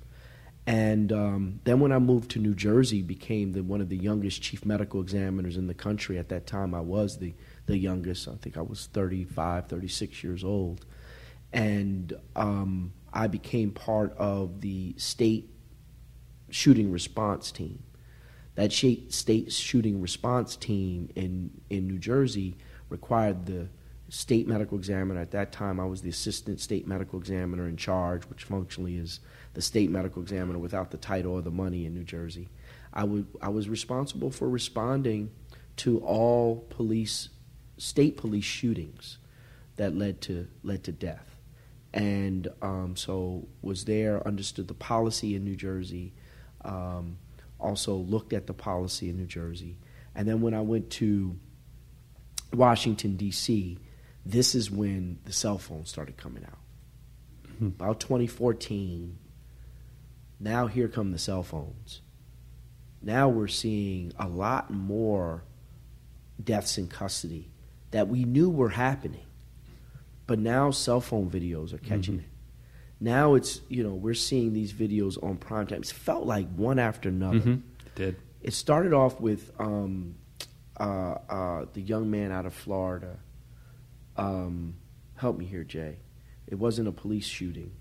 And 0.67 1.11
um, 1.11 1.59
then 1.63 1.79
when 1.79 1.91
I 1.91 1.99
moved 1.99 2.31
to 2.31 2.39
New 2.39 2.55
Jersey, 2.55 3.01
became 3.01 3.51
the, 3.51 3.61
one 3.61 3.81
of 3.81 3.89
the 3.89 3.97
youngest 3.97 4.41
chief 4.41 4.65
medical 4.65 4.99
examiners 4.99 5.57
in 5.57 5.67
the 5.67 5.75
country. 5.75 6.17
At 6.17 6.29
that 6.29 6.47
time, 6.47 6.73
I 6.73 6.79
was 6.79 7.17
the, 7.17 7.35
the 7.67 7.77
youngest. 7.77 8.27
I 8.27 8.35
think 8.35 8.57
I 8.57 8.61
was 8.61 8.87
35, 8.91 9.67
36 9.67 10.23
years 10.23 10.43
old. 10.43 10.85
And 11.53 12.13
um, 12.35 12.93
I 13.13 13.27
became 13.27 13.71
part 13.71 14.15
of 14.17 14.61
the 14.61 14.95
state 14.97 15.51
shooting 16.49 16.91
response 16.91 17.51
team. 17.51 17.83
That 18.55 18.71
state 18.71 19.51
shooting 19.51 20.01
response 20.01 20.55
team 20.55 21.09
in, 21.15 21.51
in 21.69 21.87
New 21.87 21.99
Jersey 21.99 22.57
required 22.89 23.45
the 23.45 23.67
state 24.09 24.47
medical 24.47 24.77
examiner. 24.77 25.19
At 25.19 25.31
that 25.31 25.51
time, 25.51 25.79
I 25.79 25.85
was 25.85 26.01
the 26.01 26.09
assistant 26.09 26.59
state 26.59 26.87
medical 26.87 27.19
examiner 27.19 27.67
in 27.67 27.77
charge, 27.77 28.23
which 28.25 28.43
functionally 28.43 28.97
is 28.97 29.19
the 29.53 29.61
state 29.61 29.89
medical 29.89 30.21
examiner 30.21 30.59
without 30.59 30.91
the 30.91 30.97
title 30.97 31.33
or 31.33 31.41
the 31.41 31.51
money 31.51 31.85
in 31.85 31.93
New 31.93 32.03
Jersey. 32.03 32.49
I, 32.93 33.03
would, 33.03 33.27
I 33.41 33.49
was 33.49 33.67
responsible 33.67 34.31
for 34.31 34.49
responding 34.49 35.31
to 35.77 35.99
all 35.99 36.65
police, 36.69 37.29
state 37.77 38.17
police 38.17 38.45
shootings 38.45 39.17
that 39.75 39.95
led 39.95 40.21
to, 40.21 40.47
led 40.63 40.83
to 40.85 40.91
death. 40.91 41.35
And 41.93 42.47
um, 42.61 42.95
so 42.95 43.47
was 43.61 43.85
there, 43.85 44.25
understood 44.27 44.67
the 44.67 44.73
policy 44.73 45.35
in 45.35 45.43
New 45.43 45.55
Jersey, 45.55 46.13
um, 46.63 47.17
also 47.59 47.95
looked 47.95 48.33
at 48.33 48.47
the 48.47 48.53
policy 48.53 49.09
in 49.09 49.17
New 49.17 49.25
Jersey. 49.25 49.77
And 50.13 50.27
then 50.27 50.41
when 50.41 50.53
I 50.53 50.61
went 50.61 50.89
to 50.91 51.37
Washington, 52.53 53.15
D.C., 53.15 53.79
this 54.25 54.55
is 54.55 54.71
when 54.71 55.19
the 55.25 55.33
cell 55.33 55.57
phone 55.57 55.85
started 55.85 56.17
coming 56.17 56.43
out. 56.45 56.57
Mm-hmm. 57.47 57.67
About 57.67 57.99
2014, 57.99 59.17
now 60.39 60.67
here 60.67 60.87
come 60.87 61.11
the 61.11 61.19
cell 61.19 61.43
phones. 61.43 62.01
Now 63.01 63.29
we're 63.29 63.47
seeing 63.47 64.13
a 64.17 64.27
lot 64.27 64.71
more 64.71 65.43
deaths 66.43 66.77
in 66.77 66.87
custody 66.87 67.51
that 67.91 68.07
we 68.07 68.25
knew 68.25 68.49
were 68.49 68.69
happening. 68.69 69.25
But 70.25 70.39
now 70.39 70.71
cell 70.71 71.01
phone 71.01 71.29
videos 71.29 71.71
are 71.71 71.77
catching 71.77 72.15
mm-hmm. 72.15 72.25
it. 72.25 72.29
Now 72.99 73.35
it's, 73.35 73.61
you 73.69 73.83
know, 73.83 73.93
we're 73.93 74.15
seeing 74.15 74.53
these 74.53 74.73
videos 74.73 75.21
on 75.23 75.37
prime 75.37 75.67
time. 75.67 75.81
It 75.81 75.87
felt 75.87 76.25
like 76.25 76.47
one 76.55 76.79
after 76.79 77.09
another. 77.09 77.39
Mm-hmm. 77.39 77.51
It 77.85 77.95
did. 77.95 78.15
It 78.41 78.53
started 78.53 78.93
off 78.93 79.19
with 79.21 79.51
um, 79.59 80.15
uh, 80.79 81.15
uh, 81.29 81.65
the 81.73 81.81
young 81.81 82.09
man 82.09 82.31
out 82.31 82.47
of 82.47 82.53
Florida 82.53 83.19
um, 84.17 84.75
help 85.15 85.37
me 85.37 85.45
here, 85.45 85.63
Jay. 85.63 85.97
It 86.47 86.55
wasn't 86.55 86.87
a 86.87 86.91
police 86.91 87.25
shooting. 87.25 87.71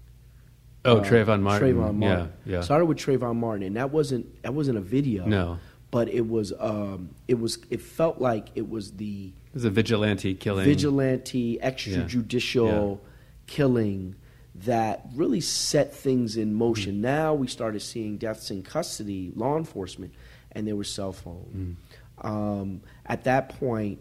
Oh, 0.85 0.99
uh, 0.99 1.05
Trayvon 1.05 1.41
Martin. 1.41 1.69
Trayvon 1.69 1.95
Martin. 1.97 2.33
Yeah, 2.45 2.57
yeah. 2.57 2.61
Started 2.61 2.87
with 2.87 2.99
Trayvon 2.99 3.37
Martin, 3.37 3.67
and 3.67 3.76
that 3.76 3.91
wasn't 3.91 4.43
that 4.43 4.53
wasn't 4.55 4.79
a 4.79 4.83
video. 4.83 5.25
No, 5.25 5.59
but 5.91 6.09
it 6.09 6.29
was 6.29 6.53
um, 6.59 7.14
it 7.29 7.38
was 7.38 7.59
it 7.71 7.81
felt 7.81 8.21
like 8.21 8.49
it 8.55 8.69
was 8.69 8.93
the 8.93 9.33
it 9.47 9.55
was 9.55 9.64
a 9.64 9.71
vigilante 9.71 10.35
killing, 10.35 10.64
vigilante 10.64 11.59
extrajudicial 11.62 12.99
yeah. 12.99 13.09
killing 13.47 14.17
that 14.57 15.07
really 15.14 15.41
set 15.41 15.95
things 15.95 16.37
in 16.37 16.55
motion. 16.55 16.97
Mm. 16.97 17.00
Now 17.00 17.35
we 17.35 17.47
started 17.49 17.81
seeing 17.81 18.19
deaths 18.19 18.50
in 18.50 18.62
custody, 18.62 19.33
law 19.35 19.57
enforcement, 19.57 20.14
and 20.53 20.67
there 20.67 20.76
were 20.76 20.85
cell 20.85 21.12
phones. 21.12 21.76
Mm. 22.23 22.26
Um, 22.26 22.81
at 23.07 23.25
that 23.25 23.59
point, 23.59 24.00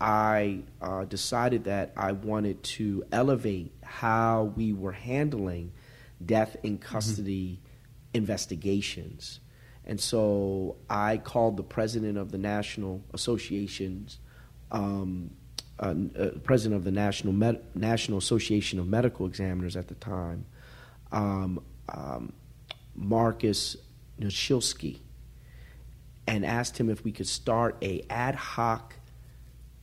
I 0.00 0.60
uh, 0.80 1.04
decided 1.04 1.64
that 1.64 1.92
I 1.96 2.12
wanted 2.12 2.62
to 2.62 3.04
elevate 3.10 3.72
how 3.82 4.52
we 4.56 4.72
were 4.72 4.92
handling 4.92 5.72
death 6.24 6.56
in 6.62 6.78
mm-hmm. 6.78 6.92
custody 6.92 7.58
mm-hmm. 7.60 8.14
investigations. 8.14 9.40
And 9.84 10.00
so 10.00 10.76
I 10.88 11.16
called 11.16 11.56
the 11.56 11.62
president 11.62 12.18
of 12.18 12.30
the 12.30 12.38
National 12.38 13.02
Associations, 13.14 14.18
um, 14.70 15.30
uh, 15.80 15.94
uh, 16.18 16.30
president 16.44 16.76
of 16.76 16.84
the 16.84 16.90
National, 16.90 17.32
Med- 17.32 17.62
National 17.74 18.18
Association 18.18 18.78
of 18.78 18.86
Medical 18.86 19.26
Examiners 19.26 19.76
at 19.76 19.88
the 19.88 19.94
time, 19.94 20.44
um, 21.10 21.60
um, 21.88 22.32
Marcus 22.94 23.76
Nashelsky, 24.20 24.98
and 26.26 26.44
asked 26.44 26.78
him 26.78 26.90
if 26.90 27.02
we 27.02 27.10
could 27.10 27.26
start 27.26 27.76
a 27.80 28.04
ad 28.10 28.34
hoc 28.34 28.97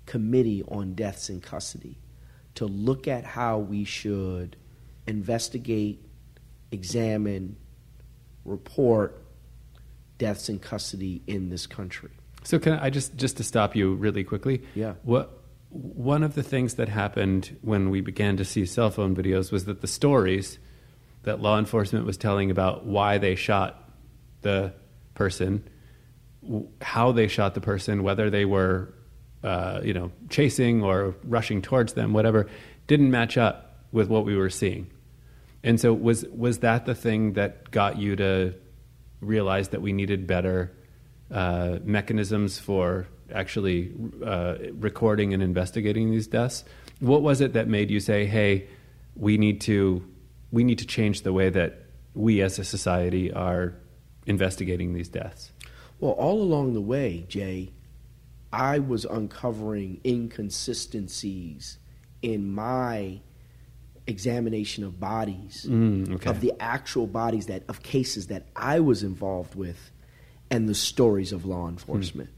committee 0.06 0.64
on 0.68 0.94
deaths 0.94 1.30
in 1.30 1.42
custody 1.42 1.98
to 2.56 2.66
look 2.66 3.08
at 3.08 3.26
how 3.26 3.58
we 3.58 3.84
should 3.84 4.56
investigate, 5.08 6.04
examine, 6.72 7.58
report 8.44 9.22
deaths 10.18 10.50
in 10.50 10.60
custody 10.60 11.22
in 11.28 11.50
this 11.50 11.68
country. 11.68 12.12
So 12.44 12.60
can 12.60 12.74
I 12.74 12.90
just 12.90 13.16
just 13.16 13.38
to 13.38 13.44
stop 13.44 13.76
you 13.76 13.96
really 13.96 14.24
quickly? 14.24 14.62
Yeah. 14.76 14.94
What 15.04 15.42
one 15.70 16.24
of 16.24 16.36
the 16.36 16.44
things 16.44 16.76
that 16.76 16.88
happened 16.88 17.58
when 17.62 17.90
we 17.90 18.02
began 18.02 18.38
to 18.38 18.46
see 18.46 18.66
cell 18.66 18.92
phone 18.92 19.16
videos 19.16 19.52
was 19.52 19.66
that 19.66 19.82
the 19.82 19.88
stories 19.88 20.58
that 21.24 21.42
law 21.42 21.58
enforcement 21.60 22.06
was 22.06 22.18
telling 22.18 22.52
about 22.52 22.86
why 22.86 23.18
they 23.18 23.36
shot 23.36 23.90
the 24.42 24.74
person, 25.16 25.68
how 26.82 27.12
they 27.12 27.28
shot 27.28 27.56
the 27.56 27.62
person, 27.62 28.04
whether 28.04 28.30
they 28.30 28.46
were, 28.46 28.94
uh, 29.46 29.80
you 29.84 29.94
know, 29.94 30.12
chasing 30.30 30.82
or 30.82 31.16
rushing 31.24 31.62
towards 31.62 31.94
them, 31.94 32.14
whatever, 32.14 32.48
didn't 32.88 33.12
match 33.12 33.38
up 33.38 33.78
with 33.92 34.10
what 34.10 34.26
we 34.26 34.36
were 34.36 34.50
seeing. 34.50 34.90
And 35.64 35.80
so 35.80 35.94
was 35.94 36.26
was 36.26 36.60
that 36.60 36.86
the 36.88 36.96
thing 36.96 37.34
that 37.34 37.70
got 37.70 38.00
you 38.00 38.16
to 38.16 38.56
realize 39.22 39.70
that 39.70 39.82
we 39.84 39.94
needed 39.94 40.26
better 40.26 40.72
uh, 41.32 41.78
mechanisms 41.84 42.58
for 42.58 43.08
actually 43.32 43.92
uh, 44.24 44.56
recording 44.74 45.34
and 45.34 45.44
investigating 45.44 46.10
these 46.10 46.28
deaths. 46.28 46.64
What 47.00 47.22
was 47.22 47.40
it 47.40 47.54
that 47.54 47.68
made 47.68 47.92
you 47.92 48.00
say, 48.00 48.26
"Hey, 48.26 48.68
we 49.16 49.38
need 49.38 49.62
to 49.62 50.04
we 50.52 50.64
need 50.64 50.80
to 50.80 50.88
change 50.88 51.22
the 51.22 51.34
way 51.34 51.52
that 51.52 51.86
we 52.16 52.42
as 52.42 52.58
a 52.58 52.64
society 52.64 53.32
are 53.32 53.76
investigating 54.26 54.94
these 54.94 55.10
deaths"? 55.10 55.52
Well, 56.00 56.14
all 56.14 56.42
along 56.42 56.74
the 56.74 56.82
way, 56.82 57.26
Jay, 57.28 57.72
I 58.54 58.80
was 58.80 59.06
uncovering 59.06 60.00
inconsistencies 60.06 61.78
in 62.22 62.54
my 62.54 63.20
examination 64.08 64.84
of 64.84 65.00
bodies 65.00 65.66
Mm, 65.68 66.16
okay. 66.16 66.30
of 66.30 66.40
the 66.42 66.54
actual 66.60 67.08
bodies 67.08 67.48
that 67.48 67.64
of 67.68 67.82
cases 67.82 68.28
that 68.28 68.46
I 68.56 68.80
was 68.80 69.04
involved 69.04 69.56
with 69.56 69.92
and 70.52 70.70
the 70.70 70.76
stories 70.76 71.32
of 71.32 71.46
law 71.46 71.68
enforcement. 71.68 72.30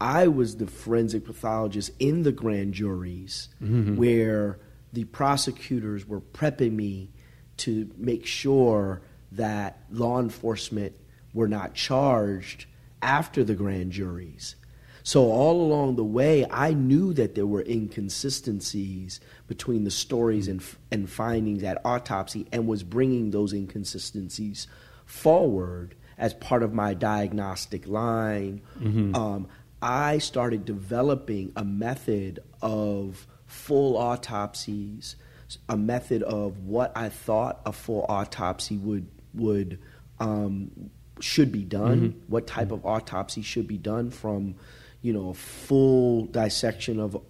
I 0.00 0.28
was 0.28 0.56
the 0.56 0.66
forensic 0.66 1.24
pathologist 1.24 1.92
in 1.98 2.24
the 2.24 2.32
grand 2.32 2.74
juries 2.74 3.48
where 3.60 4.58
the 4.92 5.04
prosecutors 5.04 6.06
were 6.06 6.20
prepping 6.20 6.72
me 6.72 7.10
to 7.58 7.90
make 7.96 8.26
sure 8.26 9.00
that 9.32 9.78
law 9.90 10.18
enforcement 10.20 10.92
were 11.32 11.48
not 11.48 11.74
charged 11.74 12.66
after 13.00 13.42
the 13.44 13.54
grand 13.54 13.92
juries. 13.92 14.56
So 15.04 15.30
all 15.30 15.60
along 15.60 15.96
the 15.96 16.04
way, 16.04 16.46
I 16.50 16.74
knew 16.74 17.12
that 17.14 17.34
there 17.34 17.46
were 17.46 17.62
inconsistencies 17.62 19.20
between 19.48 19.84
the 19.84 19.90
stories 19.90 20.48
and, 20.48 20.62
and 20.90 21.10
findings 21.10 21.62
at 21.64 21.80
autopsy, 21.84 22.46
and 22.52 22.66
was 22.66 22.82
bringing 22.82 23.30
those 23.30 23.52
inconsistencies 23.52 24.66
forward 25.04 25.94
as 26.18 26.34
part 26.34 26.62
of 26.62 26.72
my 26.72 26.94
diagnostic 26.94 27.86
line. 27.88 28.60
Um, 29.14 29.48
I 29.80 30.18
started 30.18 30.64
developing 30.64 31.52
a 31.56 31.64
method 31.64 32.38
of 32.60 33.26
full 33.46 33.96
autopsies, 33.96 35.16
a 35.68 35.76
method 35.76 36.22
of 36.22 36.64
what 36.64 36.96
I 36.96 37.08
thought 37.08 37.60
a 37.66 37.72
full 37.72 38.06
autopsy 38.08 38.76
would 38.78 39.08
would 39.34 39.80
um, 40.20 40.70
should 41.20 41.50
be 41.50 41.64
done, 41.64 42.22
what 42.28 42.46
type 42.46 42.70
of 42.70 42.86
autopsy 42.86 43.42
should 43.42 43.66
be 43.66 43.78
done 43.78 44.10
from, 44.10 44.54
you 45.02 45.12
know, 45.12 45.30
a 45.30 45.34
full 45.34 46.26
dissection 46.26 47.00
of, 47.00 47.20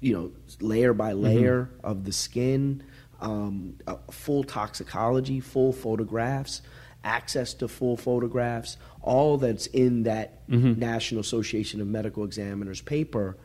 you 0.00 0.12
know, 0.12 0.32
layer 0.60 0.92
by 0.92 1.12
mm-hmm. 1.12 1.22
layer 1.22 1.70
of 1.82 2.04
the 2.04 2.12
skin, 2.12 2.82
um, 3.20 3.76
a 3.86 3.96
full 4.10 4.44
toxicology, 4.44 5.40
full 5.40 5.72
photographs, 5.72 6.62
access 7.04 7.54
to 7.54 7.68
full 7.68 7.96
photographs, 7.96 8.76
all 9.00 9.38
that's 9.38 9.66
in 9.68 10.02
that 10.02 10.46
mm-hmm. 10.48 10.78
National 10.78 11.20
Association 11.20 11.80
of 11.80 11.86
Medical 11.86 12.24
Examiners 12.24 12.80
paper. 12.80 13.36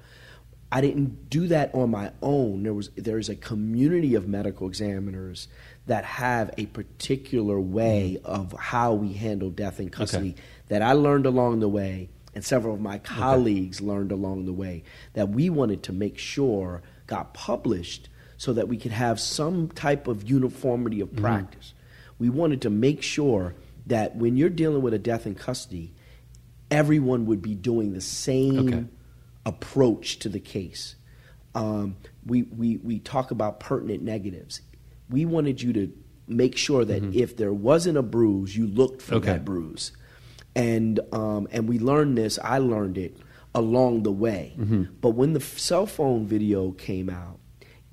I 0.71 0.82
didn't 0.82 1.30
do 1.30 1.48
that 1.48 1.74
on 1.76 1.91
my 1.91 2.12
own. 2.21 2.63
There 2.63 2.74
was 2.74 2.89
there 2.98 3.19
is 3.19 3.30
a 3.30 3.36
community 3.36 4.15
of 4.15 4.28
medical 4.28 4.67
examiners 4.67 5.48
that 5.86 6.04
have 6.04 6.54
a 6.58 6.65
particular 6.65 7.60
way 7.60 8.17
mm-hmm. 8.19 8.26
of 8.26 8.54
how 8.54 8.93
we 8.93 9.13
handle 9.13 9.52
death 9.52 9.80
in 9.80 9.89
custody 9.89 10.36
that 10.67 10.82
I 10.82 10.93
learned 10.93 11.28
along 11.28 11.60
the 11.60 11.69
way, 11.69 12.10
and 12.36 12.43
several 12.43 12.76
of 12.76 12.82
my 12.82 12.98
colleagues 13.00 13.82
learned 13.82 14.12
along 14.12 14.45
the 14.45 14.54
way 14.54 14.84
that 15.13 15.30
we 15.30 15.50
wanted 15.50 15.82
to 15.84 15.93
make 15.93 16.17
sure 16.17 16.82
got 17.08 17.34
published 17.34 18.10
so 18.38 18.52
that 18.52 18.67
we 18.67 18.78
could 18.78 18.91
have 18.91 19.19
some 19.19 19.69
type 19.69 20.08
of 20.08 20.30
uniformity 20.30 21.00
of 21.00 21.15
practice. 21.15 21.74
We 22.19 22.30
wanted 22.30 22.62
to 22.63 22.69
make 22.69 23.02
sure 23.02 23.56
that 23.88 24.17
when 24.17 24.36
you're 24.36 24.50
dealing 24.50 24.82
with 24.82 24.93
a 24.93 25.00
death 25.00 25.26
in 25.26 25.36
custody, 25.36 25.93
everyone 26.69 27.26
would 27.28 27.41
be 27.41 27.56
doing 27.56 27.93
the 27.93 28.02
same 28.02 28.67
Okay. 28.67 28.84
approach 29.45 30.19
to 30.19 30.30
the 30.30 30.39
case. 30.39 30.95
Um, 31.54 31.95
we, 32.26 32.43
we, 32.43 32.78
we 32.78 33.00
talk 33.00 33.32
about 33.32 33.62
pertinent 33.62 34.04
negatives. 34.04 34.60
We 35.10 35.26
wanted 35.26 35.62
you 35.62 35.71
to 35.74 35.93
make 36.28 36.58
sure 36.58 36.84
that 36.84 37.15
if 37.15 37.38
there 37.38 37.54
wasn't 37.54 37.98
a 37.98 38.02
bruise, 38.02 38.58
you 38.58 38.67
looked 38.67 39.02
for 39.02 39.15
Okay. 39.15 39.28
that 39.28 39.45
bruise. 39.45 39.93
And, 40.55 40.99
um, 41.11 41.47
and 41.51 41.67
we 41.67 41.79
learned 41.79 42.17
this, 42.17 42.39
I 42.41 42.59
learned 42.59 42.97
it 42.97 43.17
along 43.53 44.03
the 44.03 44.11
way. 44.11 44.53
Mm-hmm. 44.57 44.83
But 45.01 45.11
when 45.11 45.33
the 45.33 45.41
cell 45.41 45.85
phone 45.85 46.25
video 46.25 46.71
came 46.71 47.09
out, 47.09 47.39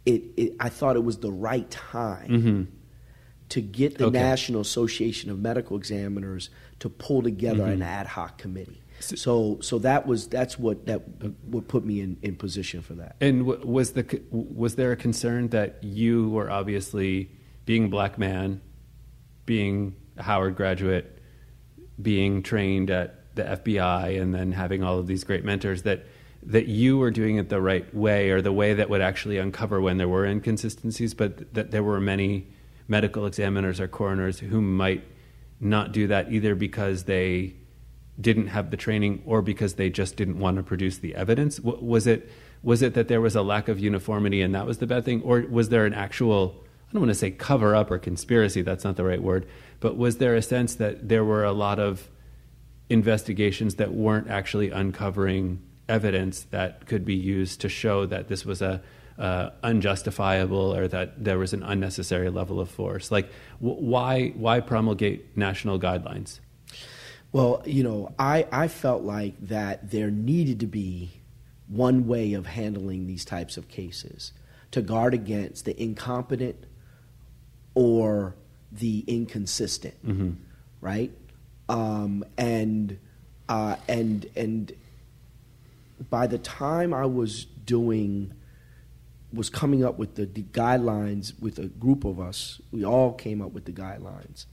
it, 0.05 0.23
it, 0.37 0.57
I 0.61 0.69
thought 0.69 0.97
it 0.97 1.05
was 1.05 1.19
the 1.19 1.31
right 1.31 1.71
time 1.71 2.29
mm-hmm. 2.29 2.63
to 3.51 3.61
get 3.61 3.99
the 3.99 4.07
Okay. 4.07 4.19
National 4.19 4.61
Association 4.61 5.31
of 5.31 5.39
Medical 5.39 5.77
Examiners 5.77 6.51
to 6.81 6.89
pull 6.89 7.23
together 7.23 7.65
an 7.65 7.75
mm-hmm. 7.75 7.83
ad 7.83 8.07
hoc 8.07 8.39
committee. 8.39 8.83
So, 8.99 9.59
so 9.61 9.79
that 9.81 10.07
was 10.07 10.29
that's 10.29 10.59
what 10.59 10.87
that 10.87 11.03
what 11.45 11.67
put 11.67 11.85
me 11.85 12.01
in, 12.01 12.19
in 12.23 12.37
position 12.37 12.83
for 12.83 12.95
that. 12.95 13.17
And 13.21 13.47
w- 13.47 13.67
was 13.67 13.93
the 13.93 14.23
was 14.31 14.77
there 14.77 14.93
a 14.93 14.97
concern 14.97 15.49
that 15.49 15.83
you 15.83 16.29
were 16.31 16.51
obviously 16.51 17.31
being 17.65 17.87
a 17.87 17.89
black 17.89 18.17
man, 18.17 18.61
being 19.45 19.97
a 20.17 20.23
Howard 20.23 20.55
graduate, 20.55 21.19
being 22.01 22.43
trained 22.43 22.91
at 22.91 23.35
the 23.35 23.43
FBI, 23.43 24.21
and 24.21 24.35
then 24.35 24.53
having 24.53 24.83
all 24.83 24.99
of 24.99 25.07
these 25.07 25.25
great 25.25 25.45
mentors 25.45 25.83
that 25.83 26.05
that 26.45 26.67
you 26.67 26.99
were 26.99 27.11
doing 27.11 27.37
it 27.37 27.49
the 27.49 27.61
right 27.61 27.95
way 27.95 28.31
or 28.31 28.43
the 28.43 28.53
way 28.53 28.75
that 28.75 28.91
would 28.91 29.01
actually 29.01 29.39
uncover 29.39 29.81
when 29.81 29.97
there 29.97 30.09
were 30.09 30.27
inconsistencies, 30.27 31.15
but 31.15 31.55
that 31.55 31.71
there 31.71 31.85
were 31.85 32.01
many 32.01 32.49
medical 32.89 33.27
examiners 33.27 33.81
or 33.81 33.87
coroners 33.87 34.41
who 34.41 34.61
might 34.61 35.05
not 35.61 35.93
do 35.93 36.09
that 36.09 36.33
either 36.33 36.57
because 36.57 37.05
they 37.05 37.55
didn't 38.21 38.49
have 38.49 38.71
the 38.71 38.77
training 38.77 39.23
or 39.25 39.41
because 39.41 39.75
they 39.75 39.89
just 39.89 40.17
didn't 40.17 40.39
want 40.39 40.57
to 40.57 40.63
produce 40.63 40.99
the 40.99 41.15
evidence? 41.15 41.61
Was 41.61 42.07
it 42.07 42.29
was 42.63 42.83
it 42.83 42.95
that 42.95 43.09
there 43.09 43.21
was 43.21 43.35
a 43.35 43.43
lack 43.43 43.69
of 43.69 43.81
uniformity 43.81 44.41
and 44.41 44.55
that 44.55 44.67
was 44.67 44.79
the 44.79 44.87
bad 44.87 45.05
thing, 45.05 45.23
or 45.23 45.41
was 45.49 45.69
there 45.69 45.87
an 45.87 45.95
actual 45.95 46.65
I 46.89 46.93
don't 46.93 47.03
want 47.03 47.11
to 47.11 47.15
say 47.15 47.31
cover 47.31 47.75
up 47.75 47.91
or 47.91 47.99
conspiracy, 47.99 48.61
that's 48.61 48.85
not 48.85 48.97
the 48.97 49.05
right 49.05 49.23
word, 49.23 49.47
but 49.83 49.97
was 49.97 50.19
there 50.19 50.37
a 50.37 50.43
sense 50.43 50.77
that 50.77 51.09
there 51.09 51.25
were 51.25 51.43
a 51.43 51.53
lot 51.53 51.81
of 51.81 52.09
investigations 52.89 53.75
that 53.75 53.93
weren't 53.93 54.31
actually 54.31 54.71
uncovering 54.71 55.61
evidence 55.89 56.43
that 56.51 56.87
could 56.87 57.05
be 57.05 57.17
used 57.17 57.61
to 57.63 57.69
show 57.69 58.07
that 58.07 58.29
this 58.29 58.47
was 58.47 58.63
a 58.63 58.81
uh, 59.19 59.51
unjustifiable 59.65 60.75
or 60.75 60.87
that 60.87 61.23
there 61.23 61.37
was 61.37 61.53
an 61.53 61.65
unnecessary 61.65 62.31
level 62.31 62.61
of 62.61 62.71
force. 62.71 63.11
Like, 63.11 63.29
w- 63.61 63.81
why 63.81 64.29
why 64.37 64.61
promulgate 64.61 65.37
national 65.37 65.81
guidelines? 65.81 66.39
Well, 67.33 67.63
you 67.67 67.83
know, 67.83 68.15
I, 68.19 68.47
I 68.53 68.69
felt 68.69 69.03
like 69.03 69.35
that 69.49 69.91
there 69.91 70.13
needed 70.13 70.61
to 70.61 70.67
be 70.67 71.11
one 71.67 72.07
way 72.07 72.35
of 72.35 72.47
handling 72.47 73.09
these 73.09 73.25
types 73.25 73.57
of 73.57 73.67
cases 73.67 74.33
to 74.71 74.81
guard 74.81 75.13
against 75.13 75.65
the 75.65 75.83
incompetent 75.83 76.67
or 77.75 78.37
the 78.73 79.05
inconsistent, 79.07 79.95
right? 80.81 81.13
Um, 81.69 82.25
and 82.37 82.99
uh, 83.49 83.77
and 83.89 84.27
and 84.35 84.73
by 86.11 86.27
the 86.27 86.39
time 86.39 86.93
I 86.95 87.07
was 87.07 87.45
doing 87.45 88.35
was 89.33 89.49
coming 89.49 89.83
up 89.85 89.99
with 89.99 90.17
the, 90.17 90.27
the 90.27 90.43
guidelines 90.43 91.41
with 91.41 91.59
a 91.59 91.67
group 91.67 92.05
of 92.05 92.21
us, 92.21 92.61
we 92.71 92.85
all 92.85 93.13
came 93.13 93.41
up 93.41 93.53
with 93.53 93.65
the 93.65 93.73
guidelines. 93.73 94.45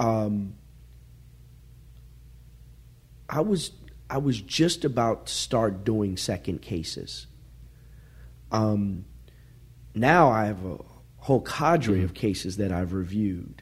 Um, 0.00 0.54
I 3.28 3.40
was 3.40 3.72
I 4.08 4.18
was 4.18 4.40
just 4.40 4.84
about 4.84 5.26
to 5.26 5.32
start 5.32 5.84
doing 5.84 6.16
second 6.16 6.62
cases. 6.62 7.26
Um, 8.50 9.04
now 9.94 10.30
I 10.30 10.46
have 10.46 10.64
a 10.64 10.78
whole 11.28 11.42
cadre 11.42 12.02
of 12.02 12.14
cases 12.14 12.56
that 12.56 12.72
I've 12.72 12.94
reviewed 12.94 13.60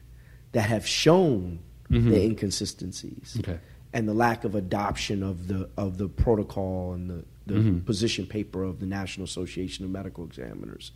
that 0.53 0.69
have 0.69 0.87
shown 0.87 1.59
Mhm. 1.91 2.09
the 2.11 2.23
inconsistencies 2.23 3.35
Okay. 3.41 3.59
and 3.91 4.07
the 4.07 4.13
lack 4.13 4.45
of 4.45 4.55
adoption 4.55 5.21
of 5.21 5.47
the 5.49 5.69
of 5.77 5.97
the 5.97 6.07
protocol 6.07 6.93
and 6.93 7.09
the, 7.09 7.25
the 7.45 7.55
Mhm. 7.59 7.85
position 7.85 8.25
paper 8.25 8.63
of 8.63 8.79
the 8.79 8.85
National 8.85 9.25
Association 9.25 9.83
of 9.83 9.91
Medical 9.91 10.23
Examiners. 10.25 10.91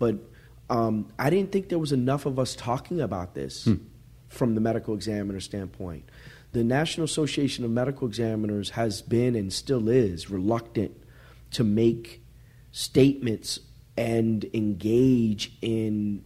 But 0.00 0.16
um, 0.68 1.06
I 1.18 1.30
didn't 1.30 1.50
think 1.52 1.68
there 1.68 1.78
was 1.80 1.92
enough 1.92 2.26
of 2.26 2.38
us 2.38 2.54
talking 2.56 3.00
about 3.00 3.34
this 3.34 3.64
Hmm. 3.66 3.74
from 4.28 4.54
the 4.56 4.60
medical 4.60 4.94
examiner 4.94 5.38
standpoint. 5.40 6.04
The 6.52 6.64
National 6.64 7.04
Association 7.04 7.64
of 7.64 7.70
Medical 7.70 8.08
Examiners 8.08 8.70
has 8.70 9.00
been 9.02 9.34
and 9.36 9.52
still 9.52 9.88
is 9.88 10.28
reluctant 10.30 10.92
to 11.52 11.62
make 11.64 12.22
statements 12.72 13.60
and 14.00 14.46
engage 14.54 15.52
in 15.60 16.24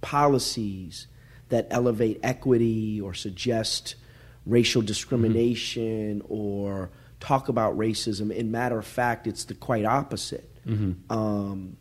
policies 0.00 1.08
that 1.48 1.66
elevate 1.70 2.20
equity 2.22 3.00
or 3.00 3.12
suggest 3.14 3.96
racial 4.46 4.80
discrimination 4.80 6.22
or 6.28 6.90
talk 7.18 7.48
about 7.48 7.76
racism. 7.76 8.30
In 8.32 8.50
matter 8.52 8.78
of 8.78 8.86
fact, 8.86 9.26
it's 9.26 9.44
the 9.44 9.54
quite 9.54 9.84
opposite. 9.84 10.48
Mhm. 10.64 10.94
Um, 11.10 11.76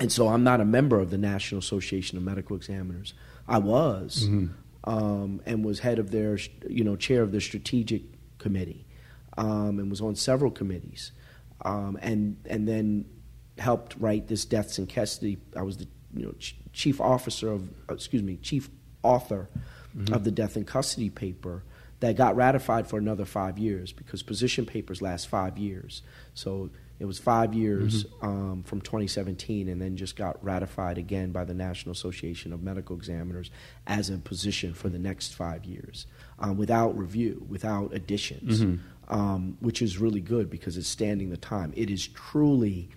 and 0.00 0.10
so 0.10 0.28
I'm 0.28 0.42
not 0.42 0.60
a 0.60 0.64
member 0.64 0.98
of 0.98 1.10
the 1.10 1.18
National 1.18 1.60
Association 1.60 2.18
of 2.18 2.24
Medical 2.24 2.56
Examiners. 2.56 3.14
I 3.46 3.58
was, 3.58 4.26
Mhm. 4.28 4.50
um, 4.84 5.40
and 5.46 5.64
was 5.64 5.78
head 5.80 5.98
of 5.98 6.10
their, 6.10 6.38
you 6.68 6.82
know, 6.82 6.96
chair 6.96 7.22
of 7.22 7.30
the 7.30 7.40
strategic 7.40 8.02
committee, 8.38 8.84
um, 9.38 9.78
and 9.78 9.88
was 9.90 10.00
on 10.00 10.16
several 10.16 10.50
committees, 10.50 11.12
um, 11.64 11.96
and 12.02 12.36
and 12.46 12.66
then 12.66 13.04
helped 13.58 13.96
write 13.98 14.28
this 14.28 14.44
deaths 14.44 14.78
in 14.78 14.86
custody. 14.86 15.38
I 15.56 15.62
was 15.62 15.76
the 15.78 15.86
you 16.14 16.26
know 16.26 16.32
ch- 16.38 16.56
chief 16.72 17.00
officer 17.00 17.50
of, 17.52 17.68
excuse 17.88 18.22
me, 18.22 18.36
chief 18.36 18.70
author 19.02 19.48
of 20.12 20.24
the 20.24 20.30
death 20.30 20.56
in 20.56 20.64
custody 20.64 21.10
paper 21.10 21.64
that 21.98 22.16
got 22.16 22.36
ratified 22.36 22.86
for 22.86 22.98
another 22.98 23.24
five 23.24 23.58
years 23.58 23.92
because 23.92 24.22
position 24.22 24.64
papers 24.64 25.02
last 25.02 25.28
five 25.28 25.58
years. 25.58 26.02
So 26.34 26.70
it 26.98 27.06
was 27.06 27.18
five 27.18 27.54
years 27.54 28.04
um, 28.22 28.62
from 28.64 28.80
2017 28.82 29.68
and 29.68 29.80
then 29.80 29.96
just 29.96 30.16
got 30.16 30.42
ratified 30.44 30.96
again 30.98 31.32
by 31.32 31.44
the 31.44 31.54
National 31.54 31.92
Association 31.92 32.52
of 32.52 32.62
Medical 32.62 32.94
Examiners 32.94 33.50
as 33.86 34.10
a 34.10 34.18
position 34.18 34.74
for 34.74 34.88
the 34.88 34.98
next 34.98 35.34
five 35.34 35.64
years 35.64 36.06
um, 36.38 36.56
without 36.56 36.96
review, 36.96 37.44
without 37.48 37.92
additions, 37.94 38.60
um, 39.08 39.56
which 39.60 39.82
is 39.82 39.98
really 39.98 40.20
good 40.20 40.50
because 40.50 40.76
it's 40.76 40.88
standing 40.88 41.30
the 41.30 41.36
time. 41.36 41.72
It 41.74 41.90
is 41.90 42.06
truly 42.06 42.90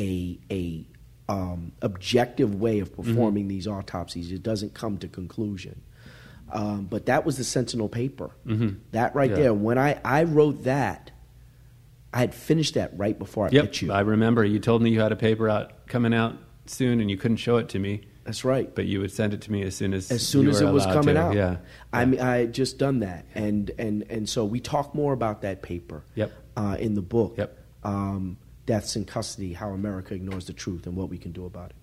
a, 0.00 0.38
a 0.50 0.84
um, 1.28 1.72
objective 1.82 2.54
way 2.60 2.80
of 2.80 2.92
performing 2.96 3.46
these 3.48 3.66
autopsies. 3.68 4.32
It 4.32 4.42
doesn't 4.42 4.74
come 4.74 4.98
to 4.98 5.08
conclusion. 5.08 5.82
Um, 6.52 6.86
but 6.90 7.06
that 7.06 7.24
was 7.24 7.36
the 7.36 7.44
Sentinel 7.44 7.88
paper. 7.88 8.30
Mhm. 8.44 8.78
That 8.90 9.14
right 9.14 9.30
Yeah. 9.30 9.36
there. 9.36 9.54
When 9.54 9.78
I, 9.78 10.00
I 10.04 10.24
wrote 10.24 10.64
that, 10.64 11.12
I 12.12 12.18
had 12.20 12.34
finished 12.34 12.74
that 12.74 12.90
right 12.98 13.16
before 13.16 13.46
I 13.46 13.50
Yep. 13.52 13.64
met 13.64 13.82
you. 13.82 13.92
I 13.92 14.00
remember 14.00 14.44
you 14.44 14.58
told 14.58 14.82
me 14.82 14.90
you 14.90 14.98
had 15.00 15.12
a 15.12 15.16
paper 15.16 15.48
out 15.48 15.86
coming 15.86 16.12
out 16.12 16.36
soon, 16.66 17.00
and 17.00 17.08
you 17.08 17.16
couldn't 17.16 17.36
show 17.36 17.56
it 17.58 17.68
to 17.68 17.78
me, 17.78 18.00
That's 18.24 18.44
right. 18.44 18.74
but 18.74 18.86
you 18.86 18.98
would 19.00 19.12
send 19.12 19.32
it 19.32 19.40
to 19.42 19.52
me 19.52 19.62
as 19.62 19.76
soon 19.76 19.94
as 19.94 20.10
As 20.10 20.26
soon 20.26 20.48
as 20.48 20.60
it 20.60 20.66
was 20.66 20.84
coming 20.86 21.14
to. 21.14 21.20
out, 21.20 21.34
Yeah. 21.36 21.58
I 21.92 22.04
mean, 22.04 22.20
I 22.20 22.38
had 22.38 22.52
just 22.52 22.78
done 22.78 22.98
that, 23.00 23.26
and 23.36 23.70
and 23.78 24.04
and 24.10 24.28
so 24.28 24.44
we 24.44 24.58
talk 24.58 24.92
more 24.94 25.12
about 25.12 25.42
that 25.42 25.62
paper. 25.62 26.02
Yep. 26.16 26.32
Uh, 26.56 26.76
in 26.80 26.94
the 26.94 27.02
book. 27.02 27.34
Yep. 27.38 27.56
Um, 27.84 28.36
Deaths 28.70 28.94
in 28.94 29.04
custody: 29.04 29.52
How 29.52 29.70
America 29.70 30.14
Ignores 30.14 30.46
the 30.46 30.52
Truth 30.52 30.86
and 30.86 30.94
What 30.94 31.08
We 31.08 31.18
Can 31.18 31.32
Do 31.32 31.44
About 31.44 31.70
it. 31.70 31.76